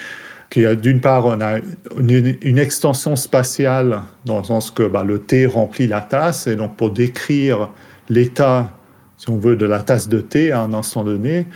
D'une 0.53 0.99
part, 0.99 1.27
on 1.27 1.39
a 1.39 1.59
une, 1.97 2.57
extension 2.57 3.15
spatiale 3.15 4.01
dans 4.25 4.39
le 4.39 4.43
sens 4.43 4.69
que 4.69 4.83
ben, 4.83 5.05
le 5.05 5.19
thé 5.19 5.45
remplit 5.45 5.87
la 5.87 6.01
tasse, 6.01 6.47
et 6.47 6.57
donc 6.57 6.75
pour 6.75 6.91
décrire 6.91 7.69
l'état, 8.09 8.69
si 9.17 9.29
on 9.29 9.37
veut, 9.37 9.55
de 9.55 9.65
la 9.65 9.79
tasse 9.79 10.09
de 10.09 10.19
thé 10.19 10.51
à 10.51 10.61
un 10.61 10.73
instant 10.73 11.05
donné, 11.05 11.47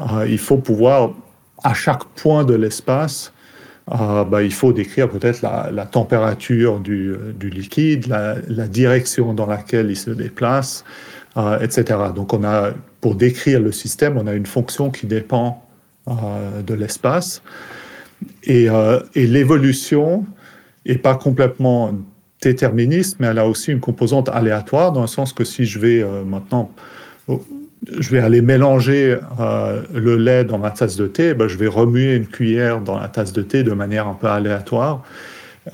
euh, 0.00 0.26
il 0.28 0.38
faut 0.38 0.58
pouvoir 0.58 1.14
à 1.64 1.72
chaque 1.74 2.04
point 2.14 2.44
de 2.44 2.54
l'espace, 2.54 3.32
euh, 3.92 4.24
bah, 4.24 4.42
il 4.42 4.52
faut 4.52 4.72
décrire 4.72 5.10
peut-être 5.10 5.42
la, 5.42 5.86
température 5.86 6.78
du, 6.78 7.16
liquide, 7.42 8.06
la, 8.06 8.68
direction 8.68 9.34
dans 9.34 9.46
laquelle 9.46 9.90
il 9.90 9.96
se 9.96 10.10
déplace, 10.10 10.84
euh, 11.36 11.58
etc. 11.60 11.98
Donc, 12.14 12.32
on 12.32 12.44
a, 12.44 12.72
pour 13.00 13.14
décrire 13.14 13.60
le 13.60 13.72
système, 13.72 14.16
on 14.16 14.26
a 14.26 14.34
une 14.34 14.46
fonction 14.46 14.90
qui 14.90 15.06
dépend 15.06 15.66
euh, 16.08 16.62
de 16.62 16.74
l'espace. 16.74 17.42
Et, 18.44 18.68
et 19.14 19.26
l'évolution 19.26 20.24
n'est 20.86 20.96
pas 20.96 21.14
complètement 21.14 21.92
déterministe, 22.40 23.16
mais 23.20 23.26
elle 23.26 23.38
a 23.38 23.46
aussi 23.46 23.70
une 23.70 23.80
composante 23.80 24.30
aléatoire, 24.30 24.92
dans 24.92 25.02
le 25.02 25.06
sens 25.06 25.32
que 25.34 25.44
si 25.44 25.66
je 25.66 25.78
vais 25.78 26.04
maintenant 26.24 26.70
je 27.86 28.10
vais 28.10 28.20
aller 28.20 28.40
mélanger 28.40 29.18
euh, 29.40 29.82
le 29.92 30.16
lait 30.16 30.44
dans 30.44 30.58
ma 30.58 30.70
tasse 30.70 30.96
de 30.96 31.06
thé, 31.06 31.34
ben, 31.34 31.48
je 31.48 31.56
vais 31.56 31.66
remuer 31.66 32.14
une 32.14 32.26
cuillère 32.26 32.80
dans 32.80 32.98
la 32.98 33.08
tasse 33.08 33.32
de 33.32 33.42
thé 33.42 33.62
de 33.62 33.72
manière 33.72 34.06
un 34.06 34.14
peu 34.14 34.28
aléatoire. 34.28 35.02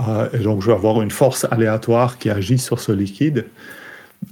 Euh, 0.01 0.29
et 0.33 0.39
donc, 0.39 0.63
je 0.63 0.67
vais 0.67 0.73
avoir 0.73 1.03
une 1.03 1.11
force 1.11 1.47
aléatoire 1.51 2.19
qui 2.19 2.31
agit 2.31 2.59
sur 2.59 2.81
ce 2.81 2.93
liquide. 2.93 3.47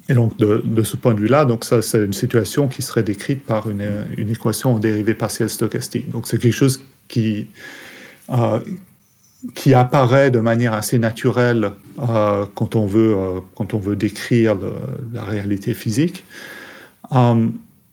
Et 0.09 0.15
donc, 0.15 0.37
de, 0.37 0.83
ce 0.83 0.97
point 0.97 1.15
de 1.15 1.21
vue-là, 1.21 1.45
donc 1.45 1.65
ça, 1.65 1.81
c'est 1.81 2.05
une 2.05 2.13
situation 2.13 2.69
qui 2.69 2.83
serait 2.83 3.03
décrite 3.03 3.45
par 3.45 3.71
une, 3.71 4.07
une 4.17 4.31
équation 4.31 4.75
en 4.75 4.79
dérivée 4.79 5.15
partielle 5.15 5.49
stochastique. 5.49 6.11
Donc, 6.11 6.27
c'est 6.27 6.39
quelque 6.39 6.53
chose 6.53 6.83
qui, 7.09 7.47
euh, 8.31 8.61
qui 9.55 9.73
apparaît 9.73 10.31
de 10.31 10.41
manière 10.41 10.75
assez 10.75 10.99
naturelle 10.99 11.73
quand, 11.97 12.77
on 12.77 12.87
veut, 12.87 13.17
quand 13.55 13.75
on 13.75 13.79
veut 13.79 13.97
décrire 13.97 14.57
la 15.13 15.25
réalité 15.25 15.75
physique. 15.75 16.25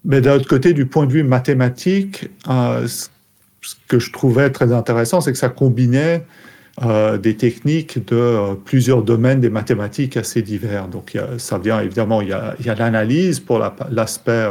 Mais 0.06 0.22
d'un 0.22 0.36
autre 0.36 0.48
côté, 0.48 0.74
du 0.74 0.86
point 0.86 1.08
de 1.08 1.12
vue 1.12 1.24
mathématique, 1.24 2.30
euh, 2.48 2.88
ce 2.88 3.76
que 3.88 3.98
je 3.98 4.12
trouvais 4.12 4.52
très 4.52 4.72
intéressant, 4.72 5.20
c'est 5.20 5.32
que 5.32 5.38
ça 5.38 5.50
combinait 5.50 6.24
euh, 6.84 7.18
des 7.18 7.36
techniques 7.36 8.06
de 8.08 8.16
euh, 8.16 8.54
plusieurs 8.54 9.02
domaines 9.02 9.42
des 9.42 9.50
mathématiques 9.50 10.16
assez 10.16 10.44
divers. 10.44 10.88
Donc, 10.88 11.18
ça 11.40 11.58
vient 11.58 11.82
évidemment, 11.82 12.22
il 12.22 12.30
y 12.30 12.34
a, 12.34 12.76
l'analyse 12.76 13.40
pour 13.40 13.60
l'aspect 13.90 14.48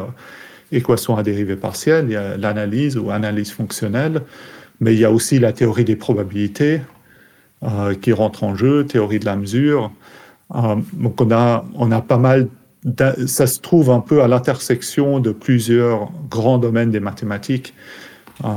équation 0.73 1.17
à 1.17 1.23
dérivée 1.23 1.57
partielle, 1.57 2.07
il 2.09 2.13
y 2.13 2.17
a 2.17 2.37
l'analyse 2.37 2.97
ou 2.97 3.11
analyse 3.11 3.53
fonctionnelle, 3.53 4.23
mais 4.81 4.93
il 4.93 4.99
y 4.99 5.05
a 5.05 5.13
aussi 5.13 5.39
la 5.39 5.53
théorie 5.53 5.85
des 5.85 5.97
probabilités 5.97 6.81
qui 8.03 8.13
rentre 8.13 8.43
en 8.43 8.57
jeu, 8.57 8.85
théorie 8.85 9.21
de 9.21 9.25
la 9.25 9.37
mesure. 9.37 9.93
donc, 10.53 11.21
on 11.21 11.31
a, 11.31 11.65
on 11.77 11.93
a 11.93 12.01
pas 12.01 12.19
mal 12.19 12.49
ça 13.27 13.47
se 13.47 13.61
trouve 13.61 13.91
un 13.91 14.01
peu 14.01 14.23
à 14.23 14.29
l'intersection 14.29 15.21
de 15.21 15.33
plusieurs 15.33 16.11
grands 16.29 16.59
domaines 16.59 16.91
des 16.91 17.01
mathématiques. 17.01 17.75
Euh, 18.45 18.49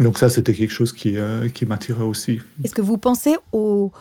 donc 0.00 0.18
ça, 0.18 0.28
c'était 0.28 0.54
quelque 0.54 0.72
chose 0.72 0.92
qui, 0.92 1.16
euh, 1.16 1.48
qui 1.48 1.66
m'attirait 1.66 2.04
aussi. 2.04 2.40
Est-ce 2.64 2.74
que 2.74 2.80
vous 2.80 2.96
pensez 2.96 3.36
aux, 3.52 3.92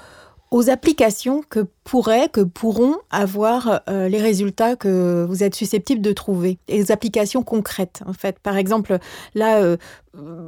aux 0.52 0.70
applications 0.70 1.42
que 1.50 1.66
pourraient, 1.84 2.30
que 2.32 2.42
pourront 2.42 2.96
avoir 3.10 3.82
euh, 3.90 4.08
les 4.08 4.22
résultats 4.22 4.78
que 4.78 5.26
vous 5.28 5.44
êtes 5.44 5.56
susceptibles 5.56 6.02
de 6.02 6.14
trouver, 6.14 6.58
les 6.70 6.92
applications 6.92 7.44
concrètes 7.44 8.04
en 8.06 8.14
fait. 8.14 8.40
Par 8.40 8.56
exemple, 8.56 8.98
là, 9.36 9.76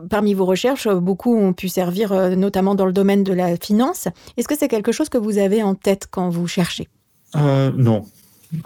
parmi 0.10 0.34
vos 0.34 0.46
recherches, 0.46 0.88
beaucoup 0.88 1.36
ont 1.36 1.52
pu 1.52 1.68
servir 1.68 2.14
notamment 2.38 2.76
dans 2.76 2.86
le 2.86 2.94
domaine 2.94 3.24
de 3.24 3.34
la 3.34 3.58
finance. 3.58 4.08
Est-ce 4.38 4.48
que 4.48 4.58
c'est 4.58 4.70
quelque 4.70 4.94
chose 4.94 5.10
que 5.10 5.18
vous 5.18 5.38
avez 5.38 5.64
en 5.64 5.76
tête 5.76 6.08
quand 6.10 6.30
vous 6.30 6.48
cherchez? 6.48 6.88
Non, 7.36 8.06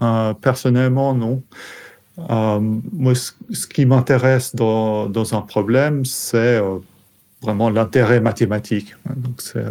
euh, 0.02 0.34
personnellement, 0.34 1.14
non. 1.14 1.44
Euh, 2.30 2.60
moi, 2.60 3.14
ce, 3.16 3.68
qui 3.68 3.86
m'intéresse 3.86 4.56
dans, 4.56 5.36
un 5.36 5.42
problème, 5.42 6.06
c'est 6.06 6.58
euh, 6.58 6.78
vraiment 7.42 7.70
l'intérêt 7.70 8.22
mathématique. 8.22 8.96
Donc, 9.16 9.42
c'est 9.42 9.66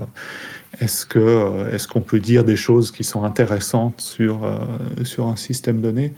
est-ce 0.81 1.07
que 1.07 1.69
est-ce 1.73 1.87
qu'on 1.87 2.01
peut 2.01 2.19
dire 2.19 2.45
des 2.45 2.57
choses 2.57 2.91
qui 2.91 3.05
sont 3.05 3.25
intéressantes 3.25 4.01
sur 4.01 4.41
sur 5.05 5.29
un 5.29 5.37
système 5.37 5.81
donné? 5.81 6.15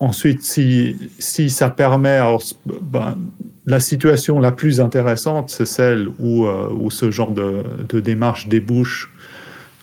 Ensuite, 0.00 0.44
si, 0.44 0.96
si 1.18 1.50
ça 1.50 1.68
permet, 1.70 2.20
ben, 2.64 3.18
la 3.66 3.80
situation 3.80 4.38
la 4.38 4.52
plus 4.52 4.80
intéressante, 4.80 5.50
c'est 5.50 5.66
celle 5.66 6.08
où, 6.20 6.46
où 6.46 6.90
ce 6.92 7.10
genre 7.10 7.32
de 7.32 8.00
démarche 8.00 8.46
débouche 8.46 9.10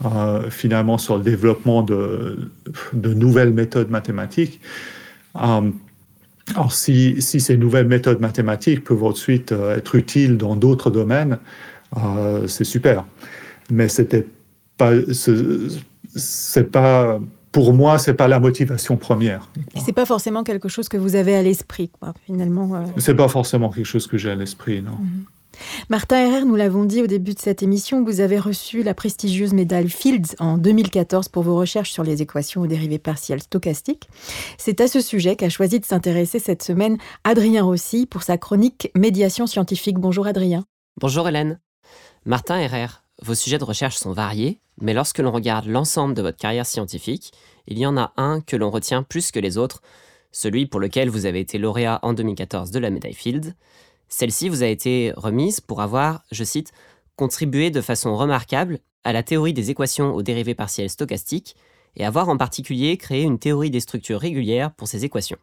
euh, 0.05 0.49
finalement 0.49 0.97
sur 0.97 1.17
le 1.17 1.23
développement 1.23 1.83
de, 1.83 2.51
de 2.93 3.13
nouvelles 3.13 3.53
méthodes 3.53 3.89
mathématiques. 3.89 4.59
Euh, 5.35 5.71
alors, 6.53 6.71
si, 6.71 7.21
si, 7.21 7.39
ces 7.39 7.57
nouvelles 7.57 7.87
méthodes 7.87 8.19
mathématiques 8.19 8.83
peuvent 8.83 9.03
ensuite 9.03 9.51
euh, 9.51 9.77
être 9.77 9.95
utiles 9.95 10.37
dans 10.37 10.55
d'autres 10.55 10.91
domaines, 10.91 11.39
c'est 12.47 12.65
super. 12.65 13.05
Mais 13.71 13.87
c'était 13.87 14.27
pas, 14.77 14.91
c'est 16.13 16.69
pas, 16.69 17.19
pour 17.53 17.73
moi, 17.73 17.97
c'est 17.99 18.13
pas 18.13 18.27
la 18.27 18.41
motivation 18.41 18.97
première. 18.97 19.49
C'est 19.83 19.93
pas 19.93 20.05
forcément 20.05 20.43
quelque 20.43 20.67
chose 20.67 20.89
que 20.89 20.97
vous 20.97 21.15
avez 21.15 21.35
à 21.35 21.41
l'esprit, 21.41 21.89
quoi, 21.89 22.13
finalement. 22.25 22.83
C'est 22.97 23.15
pas 23.15 23.29
forcément 23.29 23.69
quelque 23.69 23.85
chose 23.85 24.07
que 24.07 24.17
j'ai 24.17 24.29
à 24.29 24.35
l'esprit, 24.35 24.81
non. 24.81 24.97
Mhm. 24.99 25.25
Martin 25.89 26.17
Herrère, 26.17 26.45
nous 26.45 26.55
l'avons 26.55 26.85
dit 26.85 27.01
au 27.01 27.07
début 27.07 27.33
de 27.33 27.39
cette 27.39 27.63
émission, 27.63 28.03
vous 28.03 28.19
avez 28.19 28.39
reçu 28.39 28.83
la 28.83 28.93
prestigieuse 28.93 29.53
médaille 29.53 29.89
Fields 29.89 30.35
en 30.39 30.57
2014 30.57 31.29
pour 31.29 31.43
vos 31.43 31.57
recherches 31.57 31.91
sur 31.91 32.03
les 32.03 32.21
équations 32.21 32.61
aux 32.61 32.67
dérivées 32.67 32.99
partielles 32.99 33.41
stochastiques. 33.41 34.09
C'est 34.57 34.81
à 34.81 34.87
ce 34.87 35.01
sujet 35.01 35.35
qu'a 35.35 35.49
choisi 35.49 35.79
de 35.79 35.85
s'intéresser 35.85 36.39
cette 36.39 36.63
semaine 36.63 36.97
Adrien 37.23 37.63
Rossi 37.63 38.05
pour 38.05 38.23
sa 38.23 38.37
chronique 38.37 38.91
Médiation 38.95 39.47
scientifique. 39.47 39.99
Bonjour 39.99 40.27
Adrien. 40.27 40.65
Bonjour 40.99 41.27
Hélène. 41.27 41.59
Martin 42.25 42.57
Herrère, 42.57 43.03
vos 43.21 43.35
sujets 43.35 43.57
de 43.57 43.63
recherche 43.63 43.97
sont 43.97 44.11
variés, 44.13 44.59
mais 44.81 44.93
lorsque 44.93 45.19
l'on 45.19 45.31
regarde 45.31 45.67
l'ensemble 45.67 46.13
de 46.13 46.21
votre 46.21 46.37
carrière 46.37 46.65
scientifique, 46.65 47.31
il 47.67 47.77
y 47.77 47.85
en 47.85 47.97
a 47.97 48.13
un 48.17 48.41
que 48.41 48.55
l'on 48.55 48.69
retient 48.69 49.03
plus 49.03 49.31
que 49.31 49.39
les 49.39 49.57
autres, 49.57 49.81
celui 50.31 50.65
pour 50.65 50.79
lequel 50.79 51.09
vous 51.09 51.25
avez 51.25 51.39
été 51.39 51.57
lauréat 51.57 51.99
en 52.01 52.13
2014 52.13 52.71
de 52.71 52.79
la 52.79 52.89
médaille 52.89 53.13
Fields, 53.13 53.53
celle-ci 54.09 54.49
vous 54.49 54.63
a 54.63 54.67
été 54.67 55.13
remise 55.15 55.61
pour 55.61 55.81
avoir, 55.81 56.23
je 56.31 56.43
cite, 56.43 56.71
contribué 57.15 57.71
de 57.71 57.81
façon 57.81 58.15
remarquable 58.15 58.79
à 59.03 59.13
la 59.13 59.23
théorie 59.23 59.53
des 59.53 59.71
équations 59.71 60.13
aux 60.13 60.23
dérivées 60.23 60.55
partielles 60.55 60.89
stochastiques 60.89 61.55
et 61.95 62.05
avoir 62.05 62.29
en 62.29 62.37
particulier 62.37 62.97
créé 62.97 63.23
une 63.23 63.39
théorie 63.39 63.69
des 63.69 63.79
structures 63.79 64.19
régulières 64.19 64.73
pour 64.73 64.87
ces 64.87 65.05
équations. 65.05 65.37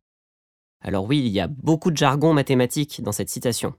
Alors 0.81 1.05
oui, 1.05 1.19
il 1.19 1.29
y 1.29 1.41
a 1.41 1.47
beaucoup 1.47 1.91
de 1.91 1.97
jargon 1.97 2.35
mathématique 2.35 3.03
dans 3.03 3.13
cette 3.13 3.31
citation. 3.31 3.75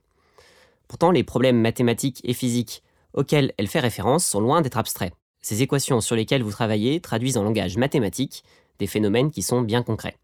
Pourtant, 0.88 1.10
les 1.10 1.24
problèmes 1.24 1.60
mathématiques 1.60 2.20
et 2.24 2.34
physiques 2.34 2.82
auxquels 3.12 3.52
elle 3.58 3.68
fait 3.68 3.80
référence 3.80 4.24
sont 4.24 4.40
loin 4.40 4.60
d'être 4.60 4.78
abstraits. 4.78 5.12
Ces 5.40 5.62
équations 5.62 6.00
sur 6.00 6.16
lesquelles 6.16 6.42
vous 6.42 6.50
travaillez 6.50 7.00
traduisent 7.00 7.36
en 7.36 7.42
langage 7.42 7.76
mathématique 7.76 8.44
des 8.78 8.86
phénomènes 8.86 9.30
qui 9.30 9.42
sont 9.42 9.60
bien 9.60 9.82
concrets. 9.82 10.16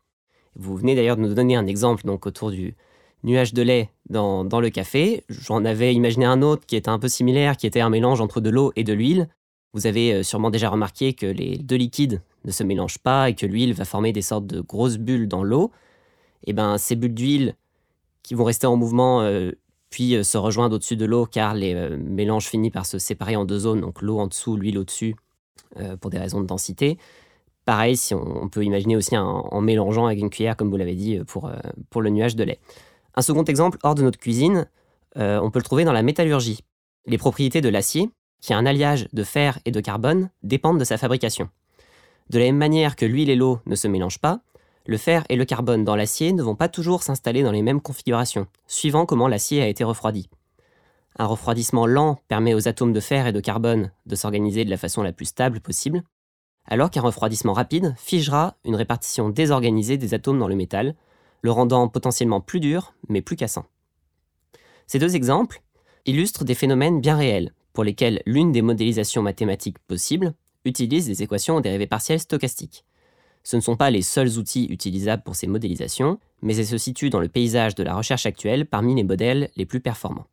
Vous 0.57 0.77
venez 0.77 0.95
d'ailleurs 0.95 1.17
de 1.17 1.23
nous 1.23 1.35
donner 1.35 1.55
un 1.55 1.67
exemple 1.67 2.05
donc 2.05 2.27
autour 2.27 2.51
du 2.51 2.75
nuage 3.25 3.55
de 3.55 3.63
lait 3.63 3.91
dans, 4.09 4.45
le 4.45 4.71
café. 4.71 5.25
J'en 5.29 5.65
avais 5.65 5.95
imaginé 5.95 6.25
un 6.25 6.43
autre 6.43 6.67
qui 6.67 6.77
était 6.77 6.89
un 6.89 6.99
peu 6.99 7.09
similaire, 7.09 7.57
qui 7.57 7.67
était 7.67 7.81
un 7.81 7.91
mélange 7.91 8.21
entre 8.21 8.41
de 8.41 8.51
l'eau 8.51 8.73
et 8.77 8.85
de 8.85 8.93
l'huile. 8.93 9.29
Vous 9.73 9.87
avez 9.87 10.13
euh, 10.13 10.23
sûrement 10.23 10.51
déjà 10.51 10.69
remarqué 10.69 11.13
que 11.13 11.27
les 11.27 11.59
deux 11.59 11.77
liquides 11.77 12.23
ne 12.45 12.51
se 12.51 12.65
mélangent 12.65 12.99
pas 12.99 13.31
et 13.31 13.35
que 13.35 13.47
l'huile 13.47 13.73
va 13.73 13.85
former 13.85 14.13
des 14.13 14.23
sortes 14.23 14.47
de 14.47 14.61
grosses 14.61 14.99
bulles 14.99 15.29
dans 15.29 15.45
l'eau. 15.45 15.71
Et 16.45 16.51
eh 16.51 16.53
ben 16.55 16.79
ces 16.79 16.97
bulles 16.97 17.15
d'huile 17.15 17.55
qui 18.23 18.35
vont 18.35 18.45
rester 18.45 18.67
en 18.67 18.77
mouvement 18.77 19.21
euh, 19.21 19.53
puis 19.91 20.15
euh, 20.15 20.23
se 20.23 20.39
rejoindre 20.39 20.77
au-dessus 20.77 20.97
de 20.97 21.05
l'eau 21.05 21.27
car 21.27 21.55
les 21.55 21.75
mélanges 21.99 22.47
finissent 22.47 22.73
par 22.73 22.87
se 22.87 22.99
séparer 22.99 23.37
en 23.37 23.45
deux 23.45 23.61
zones, 23.61 23.83
donc 23.83 24.03
l'eau 24.03 24.19
en 24.19 24.27
dessous, 24.27 24.57
l'huile 24.57 24.79
au-dessus, 24.79 25.15
pour 26.01 26.11
des 26.11 26.19
raisons 26.19 26.41
de 26.41 26.47
densité. 26.47 26.99
Pareil, 27.65 27.97
si 27.97 28.13
on, 28.13 28.49
peut 28.49 28.65
imaginer 28.65 28.97
aussi 28.97 29.17
en 29.17 29.61
mélangeant 29.61 30.07
avec 30.07 30.19
une 30.19 30.31
cuillère, 30.31 30.57
comme 30.57 30.69
vous 30.69 30.77
l'avez 30.77 30.97
dit, 30.97 31.21
pour, 31.29 31.49
pour 31.91 32.03
le 32.03 32.11
nuage 32.11 32.35
de 32.35 32.43
lait. 32.43 32.59
Un 33.15 33.23
second 33.23 33.45
exemple 33.45 33.79
hors 33.83 33.95
de 33.95 34.03
notre 34.03 34.19
cuisine, 34.19 34.69
on 35.17 35.51
peut 35.51 35.59
le 35.59 35.65
trouver 35.65 35.85
dans 35.85 35.93
la 35.93 36.03
métallurgie. 36.03 36.65
Les 37.07 37.19
propriétés 37.19 37.61
de 37.61 37.69
l'acier, 37.69 38.11
qui 38.41 38.53
est 38.53 38.57
un 38.57 38.67
alliage 38.67 39.09
de 39.13 39.25
fer 39.25 39.59
et 39.65 39.71
de 39.71 39.81
carbone, 39.81 40.31
dépendent 40.43 40.79
de 40.79 40.85
sa 40.85 40.99
fabrication. 40.99 41.49
De 42.31 42.39
la 42.39 42.45
même 42.45 42.57
manière 42.57 42.97
que 42.97 43.05
l'huile 43.05 43.31
et 43.31 43.37
l'eau 43.37 43.61
ne 43.67 43.75
se 43.75 43.89
mélangent 43.89 44.21
pas, 44.21 44.41
le 44.87 44.97
fer 44.97 45.25
et 45.29 45.37
le 45.37 45.45
carbone 45.45 45.85
dans 45.85 45.97
l'acier 45.97 46.33
ne 46.33 46.43
vont 46.43 46.55
pas 46.55 46.69
toujours 46.69 47.03
s'installer 47.03 47.43
dans 47.43 47.53
les 47.53 47.63
mêmes 47.63 47.81
configurations, 47.81 48.47
suivant 48.67 49.05
comment 49.05 49.29
l'acier 49.29 49.63
a 49.63 49.69
été 49.69 49.85
refroidi. 49.85 50.31
Un 51.19 51.27
refroidissement 51.27 51.87
lent 51.87 52.19
permet 52.29 52.55
aux 52.55 52.69
atomes 52.69 52.93
de 52.93 53.01
fer 53.01 53.27
et 53.27 53.33
de 53.33 53.41
carbone 53.41 53.91
de 54.07 54.15
s'organiser 54.15 54.65
de 54.65 54.71
la 54.71 54.77
façon 54.77 55.03
la 55.03 55.13
plus 55.13 55.27
stable 55.27 55.61
possible, 55.61 56.03
alors 56.67 56.91
qu'un 56.91 57.03
refroidissement 57.03 57.53
rapide 57.53 57.95
figera 57.99 58.57
une 58.65 58.77
répartition 58.77 59.29
désorganisée 59.29 59.99
des 59.99 60.15
atomes 60.15 60.39
dans 60.39 60.49
le 60.49 60.55
métal, 60.55 60.95
le 61.43 61.51
rendant 61.51 61.89
potentiellement 61.89 62.41
plus 62.41 62.61
dur, 62.61 62.95
mais 63.09 63.23
plus 63.23 63.37
cassant. 63.37 63.67
Ces 64.87 64.99
deux 64.99 65.17
exemples 65.17 65.63
illustrent 66.07 66.45
des 66.45 66.55
phénomènes 66.55 67.01
bien 67.01 67.17
réels, 67.17 67.53
pour 67.73 67.85
lesquels 67.85 68.23
l'une 68.27 68.53
des 68.53 68.63
modélisations 68.63 69.23
mathématiques 69.23 69.79
possibles 69.79 70.35
utilise 70.65 71.07
des 71.07 71.23
équations 71.23 71.57
aux 71.57 71.61
dérivées 71.61 71.87
partielles 71.87 72.21
stochastiques. 72.21 72.85
Ce 73.43 73.57
ne 73.57 73.61
sont 73.61 73.77
pas 73.77 73.91
les 73.91 74.03
seuls 74.03 74.39
outils 74.39 74.67
utilisables 74.67 75.23
pour 75.23 75.37
ces 75.37 75.47
modélisations, 75.47 76.19
mais 76.43 76.57
elles 76.57 76.67
se 76.67 76.79
situent 76.79 77.11
dans 77.11 77.21
le 77.21 77.29
paysage 77.29 77.75
de 77.75 77.83
la 77.83 77.95
recherche 77.95 78.27
actuelle 78.27 78.67
parmi 78.67 78.95
les 78.95 79.05
modèles 79.05 79.51
les 79.57 79.65
plus 79.65 79.81
performants. 79.81 80.27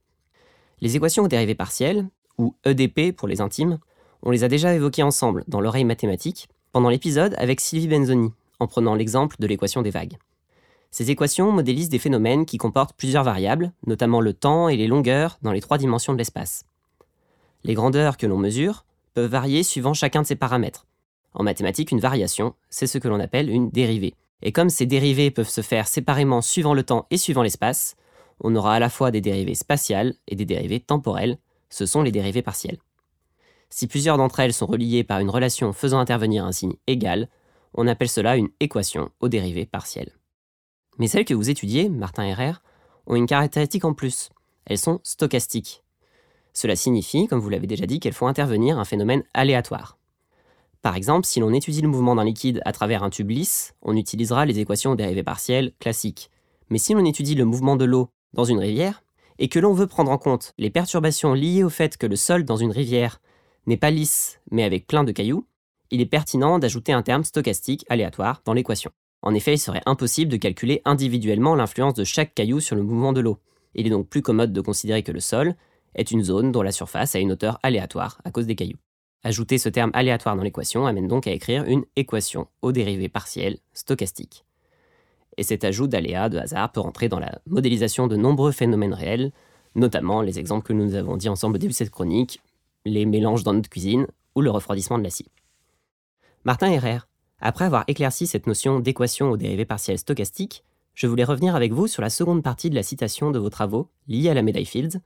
Les 0.82 0.96
équations 0.96 1.24
aux 1.24 1.28
dérivées 1.30 1.56
partielles, 1.56 2.08
ou 2.38 2.56
EDP 2.66 3.16
pour 3.16 3.28
les 3.28 3.42
intimes, 3.42 3.80
on 4.24 4.32
les 4.32 4.44
a 4.44 4.48
déjà 4.48 4.74
évoquées 4.74 5.04
ensemble 5.04 5.44
dans 5.48 5.62
l'oreille 5.62 5.86
mathématique 5.86 6.50
pendant 6.72 6.90
l'épisode 6.90 7.34
avec 7.38 7.62
Sylvie 7.62 7.88
Benzoni, 7.88 8.32
en 8.60 8.68
prenant 8.68 8.96
l'exemple 8.96 9.38
de 9.40 9.48
l'équation 9.48 9.82
des 9.82 9.90
vagues. 9.90 10.18
Ces 10.92 11.12
équations 11.12 11.52
modélisent 11.52 11.90
des 11.90 12.00
phénomènes 12.00 12.46
qui 12.46 12.58
comportent 12.58 12.96
plusieurs 12.96 13.24
variables, 13.24 13.72
notamment 13.86 14.22
le 14.22 14.34
temps 14.34 14.70
et 14.70 14.78
les 14.78 14.88
longueurs 14.88 15.38
dans 15.42 15.52
les 15.52 15.62
trois 15.62 15.78
dimensions 15.78 16.14
de 16.14 16.18
l'espace. 16.18 16.66
Les 17.64 17.74
grandeurs 17.74 18.18
que 18.18 18.28
l'on 18.28 18.38
mesure 18.38 18.86
peuvent 19.14 19.30
varier 19.30 19.64
suivant 19.64 19.94
chacun 19.94 20.22
de 20.22 20.28
ces 20.28 20.36
paramètres. 20.36 20.88
En 21.34 21.44
mathématiques, 21.44 21.92
une 21.92 22.00
variation, 22.00 22.56
c'est 22.70 22.88
ce 22.88 22.98
que 22.98 23.08
l'on 23.08 23.20
appelle 23.20 23.50
une 23.50 23.70
dérivée. 23.70 24.16
Et 24.42 24.52
comme 24.52 24.70
ces 24.70 24.86
dérivées 24.86 25.32
peuvent 25.32 25.50
se 25.50 25.62
faire 25.62 25.88
séparément 25.88 26.42
suivant 26.42 26.74
le 26.74 26.84
temps 26.84 27.08
et 27.12 27.18
suivant 27.18 27.44
l'espace, 27.44 27.96
on 28.42 28.56
aura 28.56 28.76
à 28.76 28.80
la 28.80 28.90
fois 28.90 29.12
des 29.12 29.22
dérivées 29.22 29.56
spatiales 29.56 30.14
et 30.28 30.36
des 30.36 30.46
dérivées 30.46 30.80
temporelles, 30.80 31.38
ce 31.70 31.86
sont 31.86 32.02
les 32.02 32.12
dérivées 32.12 32.42
partielles. 32.42 32.78
Si 33.70 33.88
plusieurs 33.88 34.18
d'entre 34.18 34.40
elles 34.40 34.54
sont 34.54 34.66
reliées 34.66 35.04
par 35.04 35.20
une 35.20 35.30
relation 35.30 35.74
faisant 35.74 36.00
intervenir 36.00 36.46
un 36.46 36.52
signe 36.52 36.76
égal, 36.88 37.30
on 37.74 37.88
appelle 37.88 38.10
cela 38.10 38.38
une 38.38 38.50
équation 38.60 39.12
aux 39.20 39.30
dérivées 39.30 39.66
partielles. 39.66 40.17
Mais 40.98 41.08
celles 41.08 41.26
que 41.26 41.34
vous 41.34 41.50
étudiez, 41.50 41.90
Martin 41.90 42.24
et 42.24 42.54
ont 43.06 43.16
une 43.16 43.28
caractéristique 43.28 43.86
en 43.86 43.94
plus. 43.94 44.30
Elles 44.66 44.78
sont 44.78 45.00
stochastiques. 45.04 45.84
Cela 46.54 46.76
signifie, 46.76 47.28
comme 47.28 47.40
vous 47.40 47.50
l'avez 47.50 47.68
déjà 47.68 47.86
dit, 47.86 48.00
qu'elles 48.00 48.14
font 48.14 48.28
intervenir 48.28 48.80
un 48.80 48.86
phénomène 48.86 49.24
aléatoire. 49.34 49.98
Par 50.82 50.96
exemple, 50.96 51.28
si 51.28 51.40
l'on 51.40 51.54
étudie 51.54 51.82
le 51.82 51.88
mouvement 51.88 52.16
d'un 52.16 52.24
liquide 52.24 52.62
à 52.66 52.72
travers 52.72 53.04
un 53.04 53.10
tube 53.10 53.30
lisse, 53.30 53.76
on 53.82 53.96
utilisera 53.96 54.46
les 54.46 54.60
équations 54.60 54.96
dérivées 54.96 55.24
partielles 55.24 55.74
classiques. 55.80 56.32
Mais 56.70 56.78
si 56.78 56.94
l'on 56.94 57.06
étudie 57.06 57.36
le 57.36 57.46
mouvement 57.46 57.76
de 57.76 57.86
l'eau 57.86 58.10
dans 58.34 58.44
une 58.44 58.60
rivière, 58.60 59.04
et 59.40 59.50
que 59.50 59.60
l'on 59.60 59.74
veut 59.74 59.88
prendre 59.88 60.12
en 60.12 60.18
compte 60.18 60.54
les 60.58 60.70
perturbations 60.70 61.34
liées 61.34 61.64
au 61.64 61.70
fait 61.70 61.98
que 61.98 62.08
le 62.08 62.16
sol 62.16 62.44
dans 62.44 62.58
une 62.58 62.72
rivière 62.72 63.22
n'est 63.68 63.78
pas 63.78 63.92
lisse 63.92 64.40
mais 64.50 64.64
avec 64.64 64.88
plein 64.88 65.04
de 65.04 65.12
cailloux, 65.12 65.46
il 65.92 66.02
est 66.02 66.06
pertinent 66.06 66.60
d'ajouter 66.60 66.92
un 66.92 67.04
terme 67.04 67.24
stochastique 67.24 67.86
aléatoire 67.90 68.42
dans 68.46 68.54
l'équation. 68.54 68.92
En 69.22 69.34
effet, 69.34 69.56
il 69.56 69.60
serait 69.60 69.82
impossible 69.86 70.32
de 70.32 70.38
calculer 70.38 70.82
individuellement 70.86 71.56
l'influence 71.56 71.96
de 71.96 72.04
chaque 72.04 72.34
caillou 72.34 72.60
sur 72.60 72.76
le 72.76 72.84
mouvement 72.84 73.14
de 73.14 73.22
l'eau. 73.22 73.40
Il 73.76 73.88
est 73.88 73.92
donc 73.92 74.08
plus 74.08 74.22
commode 74.22 74.54
de 74.54 74.62
considérer 74.62 75.04
que 75.04 75.12
le 75.12 75.20
sol 75.20 75.56
est 75.96 76.12
une 76.12 76.24
zone 76.24 76.52
dont 76.52 76.62
la 76.62 76.72
surface 76.72 77.16
a 77.16 77.20
une 77.20 77.32
hauteur 77.32 77.60
aléatoire 77.64 78.22
à 78.24 78.32
cause 78.32 78.46
des 78.46 78.56
cailloux. 78.56 78.78
Ajouter 79.24 79.58
ce 79.58 79.70
terme 79.70 79.92
aléatoire 79.94 80.36
dans 80.36 80.44
l'équation 80.44 80.86
amène 80.86 81.08
donc 81.08 81.28
à 81.28 81.32
écrire 81.32 81.66
une 81.66 81.84
équation 81.96 82.48
aux 82.62 82.72
dérivées 82.72 83.10
partielles 83.10 83.58
stochastiques. 83.74 84.46
Et 85.38 85.44
cet 85.44 85.64
ajout 85.64 85.88
d'aléas 85.88 86.30
de 86.30 86.38
hasard 86.38 86.72
peut 86.72 86.80
rentrer 86.80 87.10
dans 87.10 87.20
la 87.20 87.40
modélisation 87.48 88.08
de 88.08 88.16
nombreux 88.16 88.52
phénomènes 88.52 88.94
réels, 88.94 89.32
notamment 89.76 90.22
les 90.22 90.40
exemples 90.40 90.66
que 90.66 90.74
nous 90.74 90.96
avons 90.96 91.18
dit 91.18 91.30
ensemble 91.30 91.56
au 91.56 91.60
début 91.60 91.74
de 91.74 91.78
cette 91.78 91.92
chronique, 91.92 92.42
les 92.86 93.06
mélanges 93.06 93.44
dans 93.44 93.54
notre 93.54 93.70
cuisine 93.70 94.08
ou 94.36 94.42
le 94.42 94.50
refroidissement 94.50 94.98
de 94.98 95.04
l'acier. 95.04 95.28
Martin 96.46 96.72
Herrer, 96.72 97.00
après 97.40 97.66
avoir 97.66 97.84
éclairci 97.88 98.28
cette 98.28 98.48
notion 98.48 98.80
d'équation 98.80 99.30
aux 99.32 99.38
dérivées 99.38 99.66
partielles 99.66 100.00
stochastiques, 100.00 100.64
je 100.94 101.08
voulais 101.08 101.24
revenir 101.24 101.56
avec 101.56 101.74
vous 101.74 101.88
sur 101.88 102.02
la 102.02 102.10
seconde 102.10 102.44
partie 102.44 102.70
de 102.70 102.76
la 102.76 102.84
citation 102.84 103.32
de 103.32 103.40
vos 103.40 103.50
travaux 103.50 103.90
liés 104.08 104.30
à 104.30 104.34
la 104.34 104.42
médaille 104.42 104.66
Fields, 104.66 105.00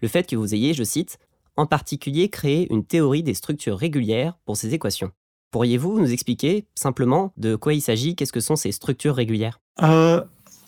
le 0.00 0.08
fait 0.08 0.28
que 0.28 0.36
vous 0.36 0.54
ayez, 0.54 0.74
je 0.74 0.84
cite, 0.84 1.18
en 1.56 1.66
particulier 1.66 2.28
créé 2.28 2.72
une 2.72 2.84
théorie 2.84 3.22
des 3.22 3.34
structures 3.34 3.78
régulières 3.78 4.38
pour 4.44 4.56
ces 4.56 4.74
équations. 4.74 5.10
Pourriez-vous 5.50 5.98
nous 5.98 6.12
expliquer 6.12 6.66
simplement 6.74 7.32
de 7.36 7.56
quoi 7.56 7.72
il 7.72 7.80
s'agit, 7.80 8.14
qu'est-ce 8.14 8.32
que 8.32 8.40
sont 8.40 8.56
ces 8.56 8.72
structures 8.72 9.14
régulières? 9.14 9.58
Euh, 9.82 10.22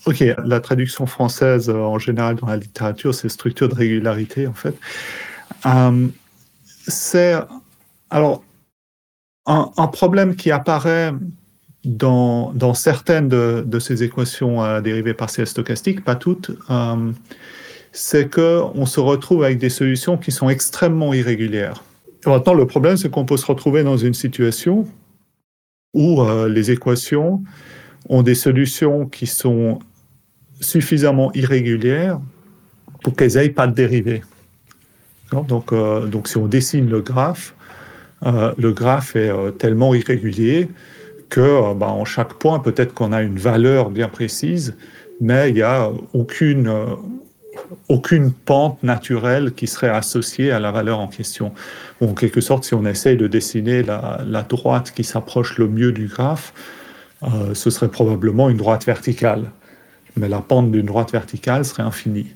Ok, 0.06 0.24
la 0.44 0.60
traduction 0.60 1.04
française 1.04 1.68
euh, 1.68 1.74
en 1.74 1.98
général 1.98 2.36
dans 2.36 2.46
la 2.46 2.56
littérature, 2.56 3.14
c'est 3.14 3.28
structure 3.28 3.68
de 3.68 3.74
régularité 3.74 4.46
en 4.46 4.54
fait. 4.54 4.74
Euh, 5.66 6.08
c'est 6.88 7.34
alors 8.08 8.42
un, 9.76 9.86
problème 9.88 10.36
qui 10.36 10.50
apparaît 10.50 11.12
dans, 11.84 12.74
certaines 12.74 13.28
de, 13.28 13.78
ces 13.78 14.02
équations 14.02 14.62
à 14.62 14.80
dérivées 14.80 15.14
partielles 15.14 15.46
stochastiques, 15.46 16.04
pas 16.04 16.14
toutes 16.14 16.50
c'est 17.92 18.32
qu'on 18.32 18.86
se 18.86 19.00
retrouve 19.00 19.44
avec 19.44 19.58
des 19.58 19.68
solutions 19.68 20.16
qui 20.16 20.30
sont 20.30 20.48
extrêmement 20.48 21.12
irrégulières. 21.12 21.82
maintenant, 22.26 22.54
le 22.54 22.66
problème, 22.66 22.96
c'est 22.96 23.10
qu'on 23.10 23.24
peut 23.24 23.36
se 23.36 23.46
retrouver 23.46 23.82
dans 23.82 23.96
une 23.96 24.14
situation 24.14 24.86
où 25.92 26.22
euh, 26.22 26.48
les 26.48 26.70
équations 26.70 27.42
ont 28.08 28.22
des 28.22 28.36
solutions 28.36 29.06
qui 29.06 29.26
sont 29.26 29.80
suffisamment 30.60 31.32
irrégulières 31.32 32.20
pour 33.02 33.16
qu'elles 33.16 33.34
n'aient 33.34 33.48
pas 33.48 33.66
de 33.66 33.74
dérivée. 33.74 34.22
Donc, 35.48 35.72
euh, 35.72 36.06
donc, 36.06 36.28
si 36.28 36.36
on 36.36 36.46
dessine 36.46 36.88
le 36.88 37.00
graphe, 37.00 37.54
euh, 38.26 38.52
le 38.58 38.72
graphe 38.72 39.16
est 39.16 39.32
tellement 39.58 39.94
irrégulier 39.94 40.68
que 41.28 41.74
bah, 41.74 41.88
en 41.88 42.04
chaque 42.04 42.34
point, 42.34 42.58
peut-être 42.58 42.92
qu'on 42.92 43.12
a 43.12 43.22
une 43.22 43.38
valeur 43.38 43.90
bien 43.90 44.08
précise, 44.08 44.76
mais 45.20 45.50
il 45.50 45.54
n'y 45.54 45.62
a 45.62 45.90
aucune, 46.12 46.72
aucune 47.88 48.32
pente 48.32 48.82
naturelle 48.82 49.52
qui 49.52 49.66
serait 49.66 49.88
associée 49.88 50.50
à 50.50 50.60
la 50.60 50.70
valeur 50.70 50.98
en 51.00 51.08
question. 51.08 51.52
en 52.00 52.14
quelque 52.14 52.40
sorte, 52.40 52.64
si 52.64 52.74
on 52.74 52.84
essaye 52.84 53.16
de 53.16 53.26
dessiner 53.26 53.82
la, 53.82 54.46
droite 54.48 54.92
qui 54.94 55.04
s'approche 55.04 55.58
le 55.58 55.68
mieux 55.68 55.92
du 55.92 56.06
graphe, 56.06 56.52
euh, 57.22 57.54
ce 57.54 57.70
serait 57.70 57.90
probablement 57.90 58.48
une 58.48 58.56
droite 58.56 58.86
verticale. 58.86 59.50
Mais 60.16 60.28
la 60.28 60.40
pente 60.40 60.70
d'une 60.70 60.86
droite 60.86 61.12
verticale 61.12 61.64
serait 61.64 61.82
infinie. 61.82 62.34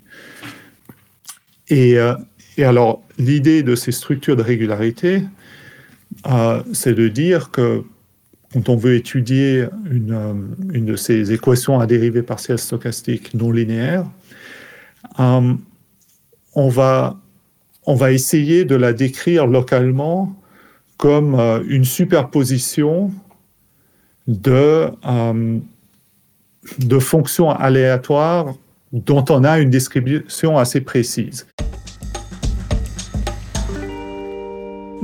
Et, 1.68 1.98
euh, 1.98 2.14
alors, 2.58 3.02
l'idée 3.18 3.62
de 3.62 3.74
ces 3.74 3.92
structures 3.92 4.36
de 4.36 4.42
régularité, 4.42 5.16
euh, 5.16 5.22
c'est 6.72 6.94
de 6.94 7.08
dire 7.08 7.50
que 7.50 7.84
quand 8.52 8.68
on 8.68 8.76
veut 8.76 8.94
étudier 8.94 9.66
une, 9.90 10.54
une 10.72 10.86
de 10.86 10.96
ces 10.96 11.32
équations 11.32 11.80
à 11.80 11.86
dérivée 11.86 12.22
partielle 12.22 12.58
stochastique 12.58 13.34
non 13.34 13.50
linéaire, 13.50 14.06
euh, 15.20 15.54
on, 16.54 16.68
va, 16.68 17.20
essayer 18.12 18.64
de 18.64 18.76
la 18.76 18.92
décrire 18.92 19.46
localement 19.46 20.34
comme 20.96 21.34
euh, 21.34 21.62
une 21.68 21.84
superposition 21.84 23.10
de, 24.26 24.88
euh, 25.06 25.58
de 26.78 26.98
fonctions 26.98 27.50
aléatoires 27.50 28.54
dont 28.92 29.24
on 29.28 29.42
a 29.42 29.58
une 29.58 29.70
description 29.70 30.56
assez 30.56 30.80
précise. 30.80 31.46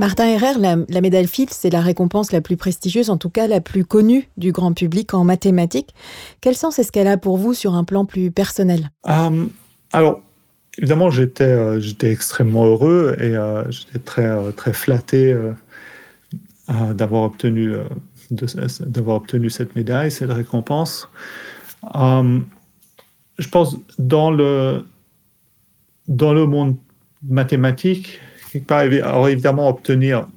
Martin 0.01 0.25
Herrer, 0.25 0.57
la, 0.57 1.01
médaille 1.01 1.27
Fields, 1.27 1.51
c'est 1.51 1.69
la 1.69 1.79
récompense 1.79 2.31
la 2.31 2.41
plus 2.41 2.57
prestigieuse, 2.57 3.11
en 3.11 3.17
tout 3.17 3.29
cas 3.29 3.45
la 3.45 3.61
plus 3.61 3.85
connue 3.85 4.27
du 4.35 4.51
grand 4.51 4.73
public 4.73 5.13
en 5.13 5.23
mathématiques. 5.23 5.93
Quel 6.41 6.55
sens 6.55 6.79
est-ce 6.79 6.91
qu'elle 6.91 7.05
a 7.05 7.17
pour 7.17 7.37
vous 7.37 7.53
sur 7.53 7.75
un 7.75 7.83
plan 7.83 8.05
plus 8.05 8.31
personnel? 8.31 8.89
Euh, 9.07 9.45
Alors, 9.93 10.23
évidemment, 10.79 11.11
j'étais 11.11 11.43
euh, 11.43 11.79
j'étais 11.79 12.11
extrêmement 12.11 12.65
heureux 12.65 13.15
et 13.19 13.37
euh, 13.37 13.69
j'étais 13.69 13.99
très, 13.99 14.51
très 14.53 14.73
flatté 14.73 15.39
d'avoir 16.67 17.21
obtenu, 17.21 17.75
d'avoir 18.31 19.17
obtenu 19.17 19.51
cette 19.51 19.75
médaille, 19.75 20.09
cette 20.09 20.31
récompense. 20.31 21.09
je 21.93 23.47
pense 23.51 23.77
dans 23.99 24.31
le, 24.31 24.83
dans 26.07 26.33
le 26.33 26.47
monde 26.47 26.75
mathématique, 27.21 28.19
alors 28.69 29.29
évidemment, 29.29 29.69
obtenir 29.69 30.27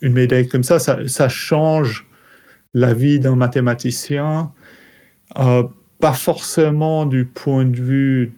une 0.00 0.12
médaille 0.12 0.48
comme 0.48 0.62
ça, 0.62 0.78
ça, 0.78 1.28
change 1.28 2.06
la 2.74 2.94
vie 2.94 3.18
d'un 3.18 3.36
mathématicien, 3.36 4.52
euh, 5.38 5.64
pas 6.00 6.12
forcément 6.12 7.06
du 7.06 7.24
point 7.24 7.64
de 7.64 7.76
vue 7.76 8.32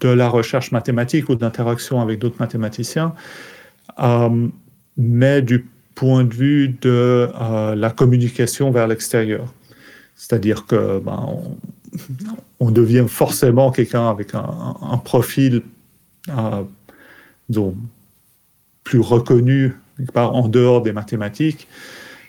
de 0.00 0.08
la 0.08 0.28
recherche 0.28 0.72
mathématique 0.72 1.28
ou 1.28 1.34
d'interaction 1.34 2.00
avec 2.00 2.18
d'autres 2.18 2.36
mathématiciens, 2.38 3.14
euh, 3.98 4.48
mais 4.96 5.42
du 5.42 5.66
point 5.94 6.24
de 6.24 6.34
vue 6.34 6.68
de 6.68 7.30
euh, 7.40 7.74
la 7.74 7.90
communication 7.90 8.70
vers 8.70 8.86
l'extérieur. 8.86 9.52
C'est-à-dire 10.14 10.66
que 10.66 10.98
ben, 10.98 11.26
on, 12.60 12.70
devient 12.70 13.06
forcément 13.08 13.70
quelqu'un 13.70 14.10
avec 14.10 14.34
un, 14.34 14.76
un 14.82 14.98
profil 14.98 15.62
dont 17.48 17.74
plus 18.86 19.00
reconnu 19.00 19.74
en 20.14 20.48
dehors 20.48 20.80
des 20.80 20.92
mathématiques. 20.92 21.66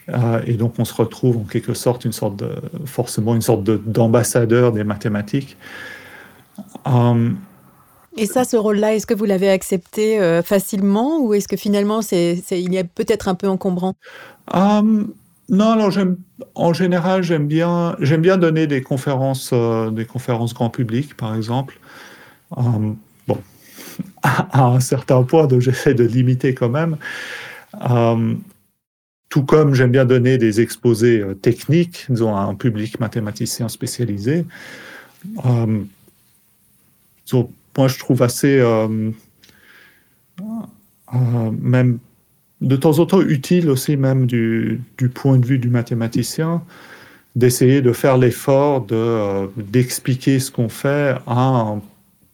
Euh, 0.09 0.41
et 0.47 0.53
donc 0.53 0.73
on 0.79 0.85
se 0.85 0.93
retrouve 0.93 1.37
en 1.37 1.43
quelque 1.43 1.73
sorte 1.73 2.03
une 2.03 2.13
sorte 2.13 2.35
de, 2.37 2.49
forcément 2.85 3.35
une 3.35 3.41
sorte 3.41 3.63
d'ambassadeur 3.63 4.71
des 4.71 4.83
mathématiques. 4.83 5.55
Euh, 6.87 7.29
et 8.15 8.25
ça, 8.25 8.43
ce 8.43 8.57
rôle-là, 8.57 8.95
est-ce 8.95 9.05
que 9.05 9.13
vous 9.13 9.25
l'avez 9.25 9.49
accepté 9.49 10.19
euh, 10.19 10.41
facilement 10.41 11.19
ou 11.19 11.35
est-ce 11.35 11.47
que 11.47 11.57
finalement 11.57 12.01
c'est, 12.01 12.41
il 12.49 12.73
y 12.73 12.79
a 12.79 12.83
peut-être 12.83 13.27
un 13.27 13.35
peu 13.35 13.47
encombrant? 13.47 13.93
Non, 15.49 15.71
alors 15.71 15.93
en 16.55 16.73
général 16.73 17.23
j'aime 17.23 17.47
bien, 17.47 17.95
j'aime 18.01 18.21
bien 18.21 18.37
donner 18.37 18.67
des 18.67 18.81
conférences, 18.81 19.53
des 19.53 20.05
conférences 20.05 20.53
grand 20.53 20.69
public 20.69 21.15
par 21.15 21.35
exemple 21.35 21.79
à, 24.51 24.65
un 24.65 24.79
certain 24.79 25.23
point, 25.23 25.47
donc 25.47 25.61
j'essaie 25.61 25.93
de 25.93 26.03
limiter 26.03 26.53
quand 26.53 26.69
même. 26.69 26.97
Euh, 27.89 28.33
tout 29.29 29.43
comme 29.43 29.73
j'aime 29.73 29.91
bien 29.91 30.05
donner 30.05 30.37
des 30.37 30.61
exposés 30.61 31.21
euh, 31.21 31.33
techniques, 31.33 32.05
disons, 32.09 32.35
à 32.35 32.41
un 32.41 32.55
public 32.55 32.99
mathématicien 32.99 33.67
spécialisé. 33.67 34.45
Euh, 35.45 35.83
moi, 37.77 37.87
je 37.87 37.99
trouve 37.99 38.23
assez, 38.23 38.59
même 41.13 41.99
de 42.61 42.75
temps 42.75 42.97
en 42.97 43.05
temps 43.05 43.21
utile 43.21 43.69
aussi, 43.69 43.97
même 43.97 44.25
du, 44.25 44.81
point 45.13 45.37
de 45.37 45.45
vue 45.45 45.59
du 45.59 45.69
mathématicien, 45.69 46.63
d'essayer 47.35 47.83
de 47.83 47.91
faire 47.91 48.17
l'effort 48.17 48.81
de, 48.85 49.47
d'expliquer 49.61 50.39
ce 50.39 50.49
qu'on 50.49 50.69
fait 50.69 51.17
à 51.27 51.39
un 51.39 51.81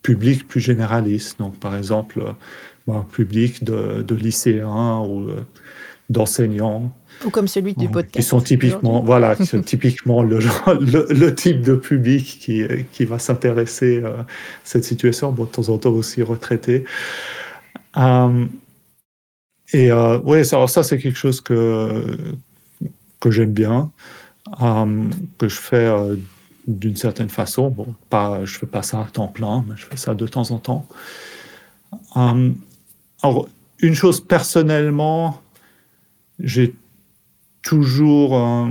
public 0.04 0.48
plus 0.48 0.60
généraliste. 0.60 1.40
Donc, 1.40 1.60
par 1.60 1.76
exemple, 1.76 2.22
euh, 2.22 2.94
un 2.94 3.02
public 3.02 3.64
de, 3.64 4.14
lycéens 4.14 5.00
ou 5.00 5.30
euh, 5.30 5.42
d'enseignants. 6.10 6.96
Ou 7.26 7.30
comme 7.30 7.48
celui 7.48 7.74
du 7.74 7.88
podcast. 7.88 8.16
Qui 8.16 8.24
sont 8.24 8.42
typiquement, 8.42 9.02
voilà, 9.02 9.36
qui 9.36 9.46
sont 9.46 9.62
typiquement 9.74 10.22
le, 10.22 10.40
le, 11.10 11.34
type 11.34 11.62
de 11.62 11.76
public 11.76 12.38
qui, 12.40 12.64
qui 12.92 13.06
va 13.06 13.18
s'intéresser 13.18 14.04
à 14.04 14.26
cette 14.64 14.84
situation, 14.84 15.32
bon, 15.32 15.46
de 15.46 15.50
temps 15.50 15.70
en 15.70 15.78
temps 15.78 15.92
aussi 15.92 16.22
retraité. 16.22 16.84
Euh, 17.98 18.46
et 19.72 19.92
oui, 20.24 20.44
ça, 20.44 20.68
ça 20.68 20.84
c'est 20.84 20.98
quelque 21.00 21.18
chose 21.18 21.40
que, 21.40 22.18
que 23.20 23.32
j'aime 23.32 23.54
bien, 23.54 23.92
que 24.60 25.48
je 25.48 25.56
fais 25.56 25.90
d'une 26.68 26.96
certaine 26.96 27.30
façon. 27.30 27.70
Bon, 27.70 27.96
pas, 28.10 28.46
je 28.46 28.58
fais 28.58 28.66
pas 28.66 28.84
ça 28.84 29.02
à 29.02 29.06
temps 29.06 29.28
plein, 29.28 29.66
mais 29.68 29.76
je 29.76 29.86
fais 29.86 29.98
ça 29.98 30.14
de 30.14 30.28
temps 30.28 30.52
en 30.52 30.60
temps. 30.60 30.88
Euh, 32.18 32.52
alors, 33.22 33.48
une 33.80 33.94
chose 33.94 34.22
personnellement, 34.22 35.42
j'ai 36.40 36.76
toujours 37.62 38.38
euh, 38.38 38.68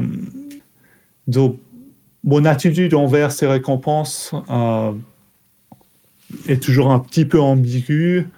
mon 2.25 2.45
attitude 2.45 2.95
envers 2.95 3.33
ces 3.33 3.47
récompenses 3.47 4.35
euh, 4.51 4.93
est 6.49 6.63
toujours 6.63 6.91
un 6.91 6.99
petit 6.99 7.25
peu 7.25 7.41
ambiguë 7.41 8.29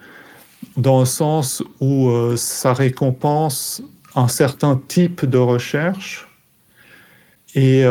dans 0.77 0.99
le 0.99 1.05
sens 1.05 1.63
où 1.79 2.11
ça 2.35 2.73
récompense 2.73 3.81
un 4.15 4.27
certain 4.27 4.81
type 4.87 5.25
de 5.25 5.37
recherche 5.37 6.27
et 7.53 7.85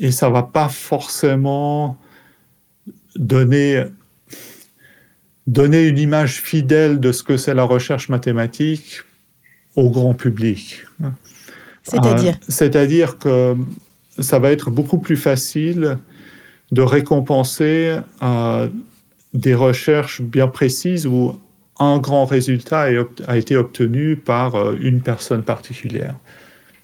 et 0.00 0.10
ça 0.10 0.28
va 0.28 0.42
pas 0.42 0.68
forcément 0.68 1.98
donner 3.16 3.84
donner 5.46 5.86
une 5.86 5.98
image 5.98 6.40
fidèle 6.40 7.00
de 7.00 7.12
ce 7.12 7.22
que 7.22 7.36
c'est 7.36 7.54
la 7.54 7.64
recherche 7.64 8.08
mathématique 8.08 9.02
au 9.76 9.90
grand 9.90 10.14
public. 10.14 10.84
C'est-à-dire 11.82 12.34
euh, 12.34 12.44
C'est-à-dire 12.48 13.18
que 13.18 13.56
ça 14.18 14.38
va 14.38 14.50
être 14.52 14.70
beaucoup 14.70 14.98
plus 14.98 15.16
facile 15.16 15.98
de 16.72 16.80
récompenser 16.80 17.98
euh, 18.22 18.68
des 19.34 19.54
recherches 19.54 20.22
bien 20.22 20.48
précises 20.48 21.06
où 21.06 21.38
un 21.78 21.98
grand 21.98 22.24
résultat 22.24 22.88
a 23.26 23.36
été 23.36 23.56
obtenu 23.56 24.16
par 24.16 24.54
euh, 24.54 24.76
une 24.80 25.02
personne 25.02 25.42
particulière 25.42 26.14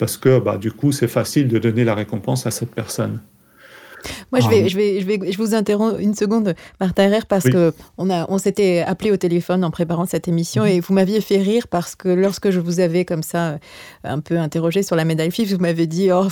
parce 0.01 0.17
que 0.17 0.41
bah, 0.41 0.57
du 0.57 0.73
coup, 0.73 0.93
c'est 0.93 1.09
facile 1.09 1.47
de 1.47 1.59
donner 1.59 1.85
la 1.85 1.95
récompense 1.95 2.47
à 2.47 2.51
cette 2.51 2.75
personne. 2.75 3.21
Moi, 4.33 4.41
je 4.41 4.49
vais, 4.49 4.69
je 4.69 4.77
vais, 4.77 5.01
je 5.01 5.07
vais, 5.07 5.33
je 5.33 5.37
vous 5.39 5.55
interromps 5.55 5.97
une 5.99 6.15
seconde, 6.15 6.55
Martin 6.81 7.05
Herrère, 7.05 7.27
parce 7.27 7.45
qu'on 7.45 7.51
que 7.51 7.75
on 7.99 8.11
a, 8.11 8.27
on 8.31 8.39
s'était 8.39 8.85
appelé 8.87 9.11
au 9.11 9.17
téléphone 9.17 9.65
en 9.65 9.71
préparant 9.71 10.07
cette 10.07 10.29
émission 10.29 10.65
et 10.65 10.81
vous 10.81 10.95
m'aviez 10.95 11.21
fait 11.21 11.39
rire 11.39 11.69
parce 11.69 11.95
que 11.95 12.09
lorsque 12.09 12.51
je 12.51 12.61
vous 12.61 12.81
avais 12.81 13.05
comme 13.05 13.23
ça 13.23 13.59
un 14.05 14.21
peu 14.21 14.39
interrogé 14.39 14.83
sur 14.83 14.97
la 14.97 15.05
médaille 15.05 15.31
FIF, 15.31 15.53
vous 15.53 15.59
m'avez 15.59 15.87
dit, 15.87 16.11
oh, 16.13 16.29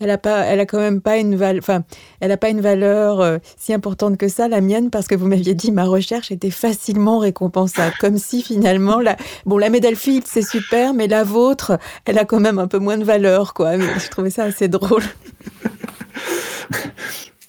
elle 0.00 0.10
a 0.10 0.18
pas, 0.18 0.44
elle 0.44 0.60
a 0.60 0.66
quand 0.66 0.78
même 0.78 1.00
pas 1.00 1.16
une 1.16 1.36
valeur, 1.36 1.62
enfin, 1.62 1.84
elle 2.20 2.32
a 2.32 2.36
pas 2.36 2.50
une 2.50 2.60
valeur 2.60 3.20
euh, 3.20 3.38
si 3.56 3.72
importante 3.72 4.16
que 4.16 4.28
ça, 4.28 4.48
la 4.48 4.60
mienne, 4.60 4.90
parce 4.90 5.06
que 5.06 5.14
vous 5.14 5.26
m'aviez 5.26 5.54
dit 5.54 5.72
ma 5.72 5.84
recherche 5.84 6.30
était 6.30 6.50
facilement 6.50 7.18
récompensable, 7.18 7.94
comme 8.00 8.18
si 8.18 8.42
finalement, 8.42 9.00
la, 9.00 9.16
bon, 9.46 9.58
la 9.58 9.70
médaille 9.70 9.96
FIF, 9.96 10.24
c'est 10.26 10.42
super, 10.42 10.94
mais 10.94 11.06
la 11.06 11.24
vôtre, 11.24 11.78
elle 12.04 12.18
a 12.18 12.24
quand 12.24 12.40
même 12.40 12.58
un 12.58 12.68
peu 12.68 12.78
moins 12.78 12.98
de 12.98 13.04
valeur, 13.04 13.54
quoi. 13.54 13.78
je 13.78 14.08
trouvais 14.08 14.30
ça 14.30 14.44
assez 14.44 14.68
drôle. 14.68 15.02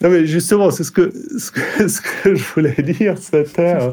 Non, 0.01 0.09
mais 0.09 0.25
justement, 0.25 0.71
c'est 0.71 0.85
ce 0.85 0.91
que, 0.91 1.11
ce 1.37 1.51
que, 1.51 2.35
je 2.35 2.43
voulais 2.55 2.81
dire, 2.81 3.17
c'était, 3.17 3.75
euh, 3.75 3.91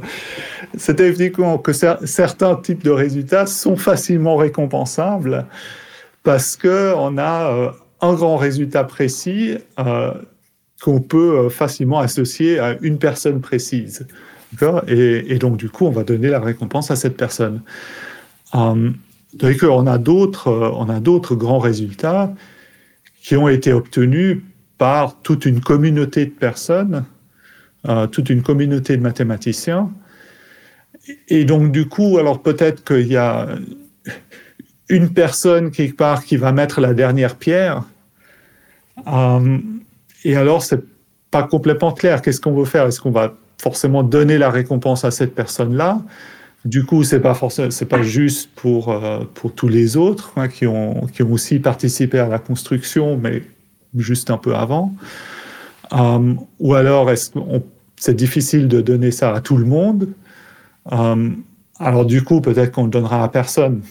c'était 0.77 1.09
effectivement 1.09 1.59
que 1.59 1.73
certains 1.73 2.55
types 2.57 2.85
de 2.85 2.91
résultats 2.91 3.47
sont 3.47 3.77
facilement 3.77 4.37
récompensables 4.37 5.47
parce 6.23 6.57
qu'on 6.57 7.19
a 7.19 7.51
euh, 7.53 7.71
un 8.01 8.15
grand 8.15 8.37
résultat 8.37 8.85
précis 8.85 9.59
euh, 9.79 10.13
qu'on 10.83 11.01
peut 11.01 11.49
facilement 11.49 12.01
associer 12.01 12.59
à 12.59 12.77
une 12.83 12.99
personne 12.99 13.41
précise. 13.41 14.07
Et, 14.89 15.39
donc, 15.39 15.57
du 15.57 15.71
coup, 15.71 15.87
on 15.87 15.91
va 15.91 16.03
donner 16.03 16.29
la 16.29 16.41
récompense 16.41 16.91
à 16.91 16.97
cette 16.97 17.17
personne. 17.17 17.63
Euh, 18.55 18.91
on 19.63 19.87
a 19.87 19.99
d'autres, 19.99 20.51
on 20.51 20.89
a 20.89 21.01
d'autres 21.01 21.35
grands 21.35 21.59
résultats 21.59 22.33
qui 23.23 23.37
ont 23.37 23.49
été 23.49 23.73
obtenus 23.73 24.41
par 24.79 25.21
toute 25.21 25.47
une 25.47 25.61
communauté 25.61 26.27
de 26.27 26.31
personnes, 26.31 27.05
euh, 27.89 28.07
toute 28.07 28.31
une 28.31 28.43
communauté 28.43 28.97
de 28.97 29.03
mathématiciens. 29.03 29.91
Et 31.29 31.45
donc, 31.45 31.73
du 31.73 31.89
coup, 31.89 32.19
alors 32.19 32.43
peut-être 32.43 32.85
qu'il 32.85 33.07
y 33.07 33.17
a 33.17 33.47
une 34.89 35.13
personne 35.13 35.71
quelque 35.71 35.97
part 35.97 36.25
qui 36.25 36.37
va 36.37 36.53
mettre 36.53 36.81
la 36.81 36.95
dernière 36.95 37.37
pierre. 37.37 37.85
Euh, 39.07 39.59
et 40.25 40.37
alors, 40.37 40.63
c'est 40.63 40.83
pas 41.31 41.43
complètement 41.43 41.93
clair. 41.93 42.23
Qu'est-ce 42.23 42.41
qu'on 42.41 42.55
veut 42.55 42.65
faire? 42.65 42.87
Est-ce 42.87 43.01
qu'on 43.01 43.11
va 43.11 43.35
forcément 43.61 44.03
donner 44.03 44.39
la 44.39 44.51
récompense 44.51 45.05
à 45.05 45.11
cette 45.11 45.35
personne-là? 45.35 46.03
Du 46.65 46.85
coup, 46.85 47.05
c'est 47.05 47.21
pas 47.21 47.35
forcément, 47.35 47.69
pas 47.89 48.03
juste 48.03 48.51
pour 48.57 48.91
euh, 48.91 49.21
pour 49.35 49.55
tous 49.55 49.69
les 49.69 49.97
autres 49.97 50.33
hein, 50.37 50.49
qui 50.49 50.67
ont 50.67 51.07
qui 51.07 51.23
ont 51.23 51.33
aussi 51.33 51.61
participé 51.61 52.19
à 52.19 52.27
la 52.27 52.41
construction, 52.41 53.17
mais 53.17 53.43
juste 53.99 54.31
un 54.31 54.39
peu 54.39 54.55
avant. 54.55 54.95
ou 56.61 56.75
alors, 56.75 57.11
est-ce 57.11 57.31
c'est 57.99 58.15
difficile 58.15 58.69
de 58.69 58.83
donner 58.83 59.11
ça 59.11 59.35
à 59.35 59.41
tout 59.41 59.57
le 59.57 59.65
monde 59.65 60.09
Alors 61.79 62.05
du 62.05 62.23
coup, 62.23 62.41
peut-être 62.41 62.73
qu'on 62.73 62.85
ne 62.85 62.91
donnera 62.91 63.25
à 63.25 63.29
personne. 63.29 63.83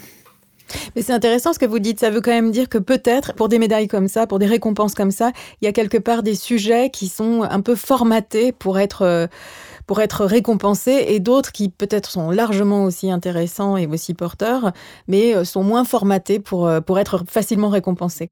Mais 0.96 1.02
c'est 1.02 1.14
intéressant 1.14 1.54
ce 1.54 1.60
que 1.60 1.66
vous 1.66 1.80
dites. 1.80 2.00
Ça 2.00 2.10
veut 2.10 2.22
quand 2.22 2.32
même 2.32 2.52
dire 2.52 2.70
que 2.70 2.78
peut-être, 2.78 3.34
pour 3.34 3.50
des 3.50 3.60
médailles 3.60 3.88
comme 3.88 4.08
ça, 4.08 4.28
pour 4.28 4.40
des 4.40 4.46
récompenses 4.46 4.96
comme 4.96 5.12
ça, 5.12 5.32
il 5.62 5.66
y 5.66 5.68
a 5.68 5.72
quelque 5.72 5.98
part 5.98 6.24
des 6.24 6.36
sujets 6.36 6.90
qui 6.90 7.08
sont 7.08 7.44
un 7.44 7.62
peu 7.62 7.76
formatés 7.76 8.52
pour 8.52 8.80
être, 8.80 9.04
euh, 9.04 9.28
pour 9.88 10.02
être 10.02 10.26
récompensés 10.26 11.06
et 11.10 11.20
d'autres 11.20 11.52
qui 11.52 11.70
peut-être 11.70 12.10
sont 12.10 12.32
largement 12.32 12.84
aussi 12.84 13.12
intéressants 13.12 13.78
et 13.78 13.88
aussi 13.88 14.14
porteurs, 14.14 14.72
mais 15.08 15.36
euh, 15.36 15.44
sont 15.44 15.64
moins 15.64 15.86
formatés 15.86 16.40
pour, 16.40 16.68
euh, 16.68 16.82
pour 16.82 17.00
être 17.00 17.24
facilement 17.28 17.70
récompensés. 17.70 18.30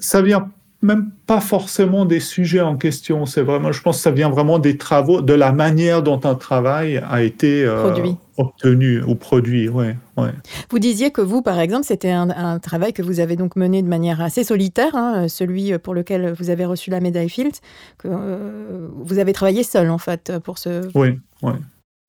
Ça 0.00 0.22
vient 0.22 0.50
même 0.82 1.10
pas 1.26 1.40
forcément 1.40 2.04
des 2.04 2.18
sujets 2.18 2.60
en 2.60 2.76
question. 2.76 3.24
C'est 3.24 3.42
vraiment, 3.42 3.70
je 3.70 3.80
pense, 3.80 3.98
que 3.98 4.02
ça 4.02 4.10
vient 4.10 4.28
vraiment 4.28 4.58
des 4.58 4.76
travaux, 4.76 5.22
de 5.22 5.32
la 5.32 5.52
manière 5.52 6.02
dont 6.02 6.20
un 6.24 6.34
travail 6.34 7.02
a 7.08 7.22
été 7.22 7.64
euh, 7.64 7.92
obtenu 8.36 9.00
ou 9.02 9.14
produit. 9.14 9.68
Ouais, 9.68 9.96
ouais. 10.16 10.30
Vous 10.70 10.80
disiez 10.80 11.12
que 11.12 11.20
vous, 11.20 11.40
par 11.40 11.60
exemple, 11.60 11.84
c'était 11.84 12.10
un, 12.10 12.58
travail 12.58 12.92
que 12.92 13.02
vous 13.02 13.20
avez 13.20 13.36
donc 13.36 13.54
mené 13.54 13.80
de 13.82 13.88
manière 13.88 14.20
assez 14.20 14.42
solitaire, 14.42 14.94
hein, 14.94 15.28
celui 15.28 15.78
pour 15.78 15.94
lequel 15.94 16.34
vous 16.36 16.50
avez 16.50 16.64
reçu 16.64 16.90
la 16.90 17.00
médaille 17.00 17.30
Fields, 17.30 17.60
que 17.98 18.08
euh, 18.10 18.88
vous 18.96 19.20
avez 19.20 19.32
travaillé 19.32 19.62
seul 19.62 19.88
en 19.88 19.98
fait 19.98 20.32
pour 20.44 20.58
ce. 20.58 20.88
Oui, 20.96 21.18
oui. 21.42 21.52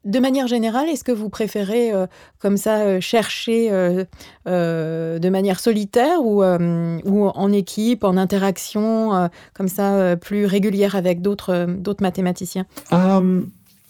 De 0.05 0.19
manière 0.19 0.47
générale, 0.47 0.89
est-ce 0.89 1.05
que 1.05 1.13
vous 1.13 1.29
préférez 1.29 1.93
euh, 1.93 2.07
comme 2.39 2.57
ça 2.57 2.79
euh, 2.79 2.99
chercher 2.99 3.69
euh, 3.71 4.03
de 4.45 5.29
manière 5.29 5.61
solitaire 5.61 6.19
ou, 6.21 6.43
en 6.43 7.51
équipe, 7.53 8.03
en 8.03 8.17
interaction, 8.17 9.29
comme 9.53 9.69
ça 9.69 10.17
plus 10.17 10.45
régulière 10.45 10.95
avec 10.95 11.21
d'autres 11.21 11.67
mathématiciens? 12.01 12.65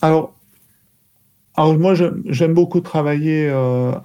Alors, 0.01 0.33
moi, 1.57 1.93
j'aime 1.95 2.53
beaucoup 2.53 2.81
travailler 2.81 3.49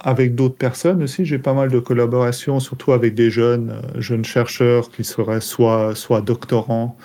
avec 0.01 0.33
d'autres 0.33 0.57
personnes 0.57 1.03
aussi. 1.03 1.25
J'ai 1.25 1.39
pas 1.39 1.53
mal 1.53 1.69
de 1.69 1.79
collaborations, 1.79 2.59
surtout 2.59 2.91
avec 2.91 3.13
des 3.13 3.29
jeunes, 3.29 3.81
chercheurs 4.23 4.89
qui 4.89 5.03
seraient 5.03 5.41
soit, 5.41 6.21
doctorants 6.21 6.97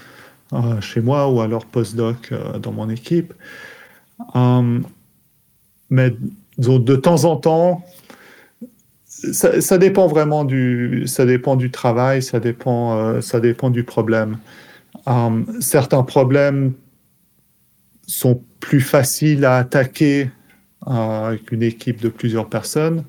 chez 0.81 1.01
moi 1.01 1.29
ou 1.29 1.40
alors 1.40 1.67
postdoc 1.67 2.33
dans 2.61 2.73
mon 2.73 2.88
équipe. 2.88 3.35
Mais 5.90 6.14
de 6.59 6.97
temps 6.97 7.25
en 7.25 7.37
temps, 7.37 7.85
ça, 9.33 9.79
dépend 9.79 10.07
vraiment 10.07 10.44
du, 10.44 11.05
ça 11.07 11.25
dépend 11.25 11.57
du 11.57 11.70
travail, 11.70 12.23
ça 12.23 12.40
dépend, 12.40 12.97
euh, 12.97 13.20
ça 13.20 13.40
dépend 13.40 13.70
du 13.70 13.85
problème. 13.85 14.38
Hum, 15.07 15.47
certains 15.61 16.03
problèmes 16.03 16.73
sont 18.07 18.42
plus 18.61 18.81
faciles 18.81 19.44
à 19.44 19.57
attaquer 19.57 20.31
euh, 20.87 21.29
avec 21.29 21.53
une 21.53 21.62
équipe 21.62 22.01
de 22.01 22.09
plusieurs 22.09 22.49
personnes. 22.49 23.05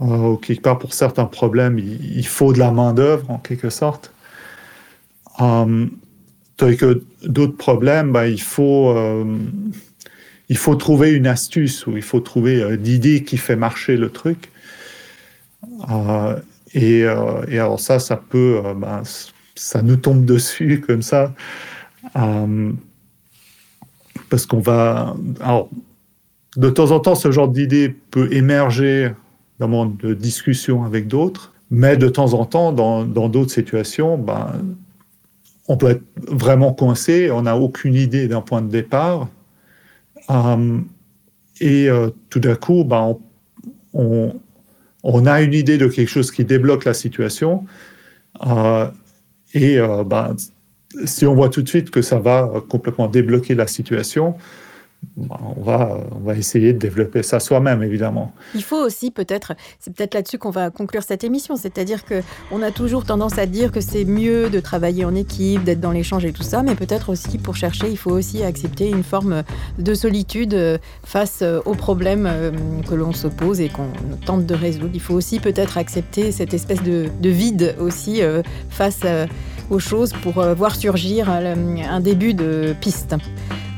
Euh, 0.00 0.36
quelque 0.36 0.62
part, 0.62 0.78
pour 0.78 0.94
certains 0.94 1.24
problèmes, 1.24 1.78
il, 1.78 2.26
faut 2.26 2.52
de 2.52 2.58
la 2.58 2.70
main-d'œuvre 2.70 3.30
en 3.30 3.38
quelque 3.38 3.70
sorte. 3.70 4.12
Um, 5.38 5.90
que 6.58 7.02
d'autres 7.24 7.56
problèmes, 7.56 8.12
ben, 8.12 8.24
il 8.24 8.40
faut 8.40 8.94
il 10.48 10.56
faut 10.56 10.76
trouver 10.76 11.12
une 11.12 11.26
astuce 11.26 11.86
ou 11.86 11.96
il 11.96 12.02
faut 12.02 12.20
trouver 12.20 12.62
euh, 12.62 12.76
l'idée 12.76 13.24
qui 13.24 13.36
fait 13.36 13.56
marcher 13.56 13.96
le 13.96 14.10
truc. 14.10 14.50
Euh, 15.90 16.38
et, 16.74 17.04
euh, 17.04 17.44
et, 17.48 17.58
alors 17.58 17.80
ça, 17.80 17.98
ça 17.98 18.16
peut, 18.16 18.62
ben, 18.76 19.02
ça 19.54 19.82
nous 19.82 19.96
tombe 19.96 20.24
dessus 20.24 20.82
comme 20.86 21.02
ça. 21.02 21.34
parce 22.12 22.46
qu'on 24.46 24.60
va... 24.60 25.16
Alors, 25.40 25.68
de 26.56 26.70
temps 26.70 26.90
en 26.90 27.00
temps, 27.00 27.14
ce 27.14 27.30
genre 27.30 27.48
d'idée 27.48 27.94
peut 28.10 28.32
émerger 28.32 29.12
dans 29.58 29.68
mon 29.68 29.86
de 29.86 30.14
discussion 30.14 30.84
avec 30.84 31.06
d'autres, 31.06 31.52
mais 31.70 31.96
de 31.96 32.08
temps 32.08 32.34
en 32.34 32.44
temps, 32.44 32.72
dans 32.72 33.04
d'autres 33.04 33.50
situations, 33.50 34.16
ben, 34.16 34.52
on 35.68 35.76
peut 35.76 35.90
être 35.90 36.04
vraiment 36.28 36.72
coincé, 36.72 37.30
on 37.30 37.42
n'a 37.42 37.56
aucune 37.56 37.94
idée 37.94 38.28
d'un 38.28 38.40
point 38.40 38.62
de 38.62 38.68
départ, 38.68 39.22
euh, 39.22 39.26
et 40.28 41.88
euh, 41.88 42.10
tout 42.30 42.40
d'un 42.40 42.54
coup, 42.54 42.84
ben, 42.84 43.16
on, 43.92 44.34
on, 45.02 45.26
a 45.26 45.42
une 45.42 45.54
idée 45.54 45.78
de 45.78 45.86
quelque 45.86 46.08
chose 46.08 46.30
qui 46.30 46.44
débloque 46.44 46.84
la 46.84 46.94
situation. 46.94 47.64
Euh, 48.46 48.88
et 49.54 49.78
ben, 50.04 50.36
si 51.04 51.24
on 51.24 51.34
voit 51.34 51.48
tout 51.48 51.62
de 51.62 51.68
suite 51.68 51.90
que 51.90 52.02
ça 52.02 52.18
va 52.18 52.50
complètement 52.68 53.08
débloquer 53.08 53.54
la 53.54 53.66
situation, 53.66 54.34
on 55.16 55.62
va, 55.62 55.98
on 56.14 56.20
va 56.20 56.34
essayer 56.34 56.72
de 56.72 56.78
développer 56.78 57.22
ça 57.22 57.40
soi-même, 57.40 57.82
évidemment. 57.82 58.32
Il 58.54 58.62
faut 58.62 58.76
aussi 58.84 59.10
peut-être, 59.10 59.54
c'est 59.80 59.94
peut-être 59.94 60.14
là-dessus 60.14 60.38
qu'on 60.38 60.50
va 60.50 60.70
conclure 60.70 61.02
cette 61.02 61.24
émission, 61.24 61.56
c'est-à-dire 61.56 62.04
que 62.04 62.22
on 62.50 62.62
a 62.62 62.70
toujours 62.70 63.04
tendance 63.04 63.38
à 63.38 63.46
dire 63.46 63.72
que 63.72 63.80
c'est 63.80 64.04
mieux 64.04 64.50
de 64.50 64.60
travailler 64.60 65.04
en 65.04 65.14
équipe, 65.14 65.64
d'être 65.64 65.80
dans 65.80 65.92
l'échange 65.92 66.24
et 66.24 66.32
tout 66.32 66.42
ça, 66.42 66.62
mais 66.62 66.74
peut-être 66.74 67.08
aussi 67.08 67.38
pour 67.38 67.56
chercher, 67.56 67.88
il 67.88 67.96
faut 67.96 68.10
aussi 68.10 68.42
accepter 68.42 68.90
une 68.90 69.04
forme 69.04 69.42
de 69.78 69.94
solitude 69.94 70.80
face 71.04 71.42
aux 71.64 71.74
problèmes 71.74 72.26
euh, 72.26 72.50
que 72.88 72.94
l'on 72.94 73.12
se 73.12 73.26
pose 73.26 73.60
et 73.60 73.68
qu'on 73.68 73.90
tente 74.24 74.46
de 74.46 74.54
résoudre. 74.54 74.90
Il 74.94 75.00
faut 75.00 75.14
aussi 75.14 75.40
peut-être 75.40 75.78
accepter 75.78 76.32
cette 76.32 76.54
espèce 76.54 76.82
de, 76.82 77.08
vide 77.22 77.74
aussi 77.80 78.22
euh, 78.22 78.42
face 78.70 79.00
euh, 79.04 79.26
aux 79.70 79.78
choses 79.78 80.12
pour 80.22 80.34
voir 80.54 80.76
surgir 80.76 81.28
un 81.28 82.00
début 82.00 82.34
de 82.34 82.72
piste. 82.80 83.16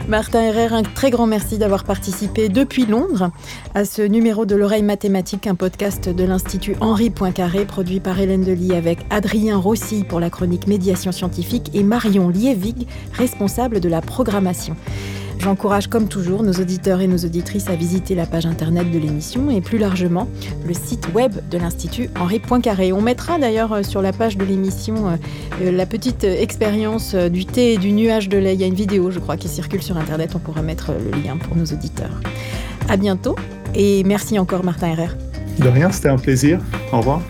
Martin 0.08 0.40
Herrère, 0.40 0.72
un 0.72 0.84
très 0.84 1.10
grand 1.10 1.26
merci 1.26 1.58
d'avoir 1.58 1.84
participé 1.84 2.48
depuis 2.48 2.86
Londres 2.86 3.30
à 3.74 3.84
ce 3.84 4.00
numéro 4.00 4.46
de 4.46 4.56
l'oreille 4.56 4.82
mathématique, 4.82 5.46
un 5.46 5.54
podcast 5.54 6.08
de 6.08 6.24
l'Institut 6.24 6.76
Henri 6.80 7.10
Poincaré, 7.10 7.66
produit 7.66 8.00
par 8.00 8.18
Hélène 8.18 8.42
Delis 8.42 8.72
avec 8.72 9.00
Adrien 9.10 9.58
Rossi 9.58 10.04
pour 10.04 10.18
la 10.18 10.30
chronique 10.30 10.66
médiation 10.66 11.12
scientifique 11.12 11.70
et 11.74 11.82
Marion 11.82 12.30
Lievig, 12.30 12.86
responsable 13.12 13.80
de 13.80 13.88
la 13.90 14.00
programmation. 14.00 14.76
J'encourage 15.40 15.86
comme 15.86 16.08
toujours 16.08 16.42
nos 16.42 16.52
auditeurs 16.52 17.00
et 17.00 17.06
nos 17.06 17.18
auditrices 17.18 17.68
à 17.68 17.76
visiter 17.76 18.14
la 18.14 18.26
page 18.26 18.44
internet 18.44 18.90
de 18.90 18.98
l'émission 18.98 19.50
et 19.50 19.60
plus 19.60 19.78
largement 19.78 20.28
le 20.66 20.74
site 20.74 21.14
web 21.14 21.32
de 21.50 21.58
l'Institut 21.58 22.10
Henri 22.18 22.40
Poincaré. 22.40 22.92
On 22.92 23.00
mettra 23.00 23.38
d'ailleurs 23.38 23.72
euh, 23.72 23.82
sur 23.82 24.02
la 24.02 24.12
page 24.12 24.36
de 24.36 24.44
l'émission 24.44 25.08
euh, 25.08 25.16
euh, 25.62 25.70
la 25.70 25.86
petite 25.86 26.24
expérience 26.24 27.14
du 27.14 27.46
thé 27.46 27.74
et 27.74 27.78
du 27.78 27.92
nuage 27.92 28.28
de 28.28 28.36
lait. 28.36 28.54
Il 28.54 28.60
y 28.60 28.64
a 28.64 28.66
une 28.66 28.74
vidéo, 28.74 29.10
je 29.10 29.20
crois, 29.20 29.36
qui 29.36 29.48
circule 29.48 29.82
sur 29.82 29.96
internet. 29.96 30.32
On 30.34 30.38
pourra 30.38 30.62
mettre 30.62 30.92
le 30.92 31.22
lien 31.22 31.36
pour 31.36 31.56
nos 31.56 31.64
auditeurs. 31.64 32.20
À 32.88 32.96
bientôt 32.96 33.36
et 33.74 34.02
merci 34.04 34.38
encore 34.38 34.64
Martin 34.64 34.88
Herrère. 34.88 35.16
De 35.58 35.68
rien, 35.68 35.90
c'était 35.92 36.08
un 36.08 36.18
plaisir. 36.18 36.60
Au 36.92 36.98
revoir. 36.98 37.22